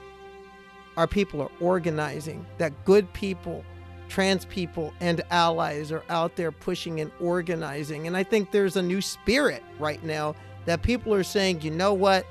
[0.95, 3.63] our people are organizing, that good people,
[4.09, 8.07] trans people, and allies are out there pushing and organizing.
[8.07, 11.93] And I think there's a new spirit right now that people are saying, you know
[11.93, 12.25] what?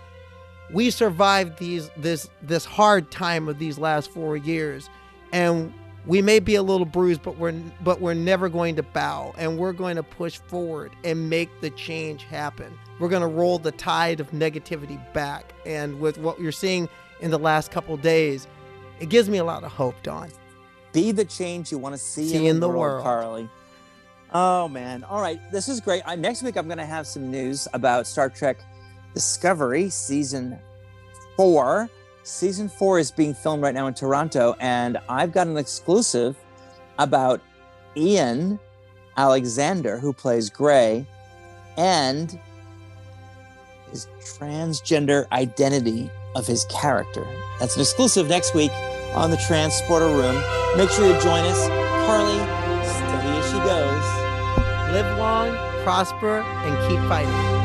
[0.72, 4.90] we survived these this this hard time of these last four years
[5.32, 5.72] and
[6.07, 7.52] we may be a little bruised but we're
[7.82, 11.70] but we're never going to bow and we're going to push forward and make the
[11.70, 12.72] change happen.
[12.98, 16.88] We're going to roll the tide of negativity back and with what you're seeing
[17.20, 18.46] in the last couple days
[19.00, 20.30] it gives me a lot of hope don
[20.92, 23.04] be the change you want to see, see in, the, world, world.
[23.04, 23.50] Karleigh.
[24.32, 25.04] Oh man.
[25.04, 25.38] All right.
[25.52, 26.02] This is great.
[26.07, 28.59] I, next week i'm going to have some news about star trek
[29.16, 30.59] Discovery season
[31.38, 31.88] four.
[32.26, 36.36] Season four is being filmed right now in Toronto, and I've got an exclusive
[36.98, 37.40] about
[37.96, 38.58] Ian
[39.16, 41.06] Alexander, who plays Gray,
[41.76, 42.36] and
[43.92, 47.24] his transgender identity of his character.
[47.60, 48.72] That's an exclusive next week
[49.14, 50.34] on the Transporter Room.
[50.76, 51.68] Make sure you join us.
[52.08, 52.44] Karleigh,
[52.84, 54.92] steady as she goes.
[54.92, 55.54] Live long,
[55.84, 57.55] prosper, and keep fighting.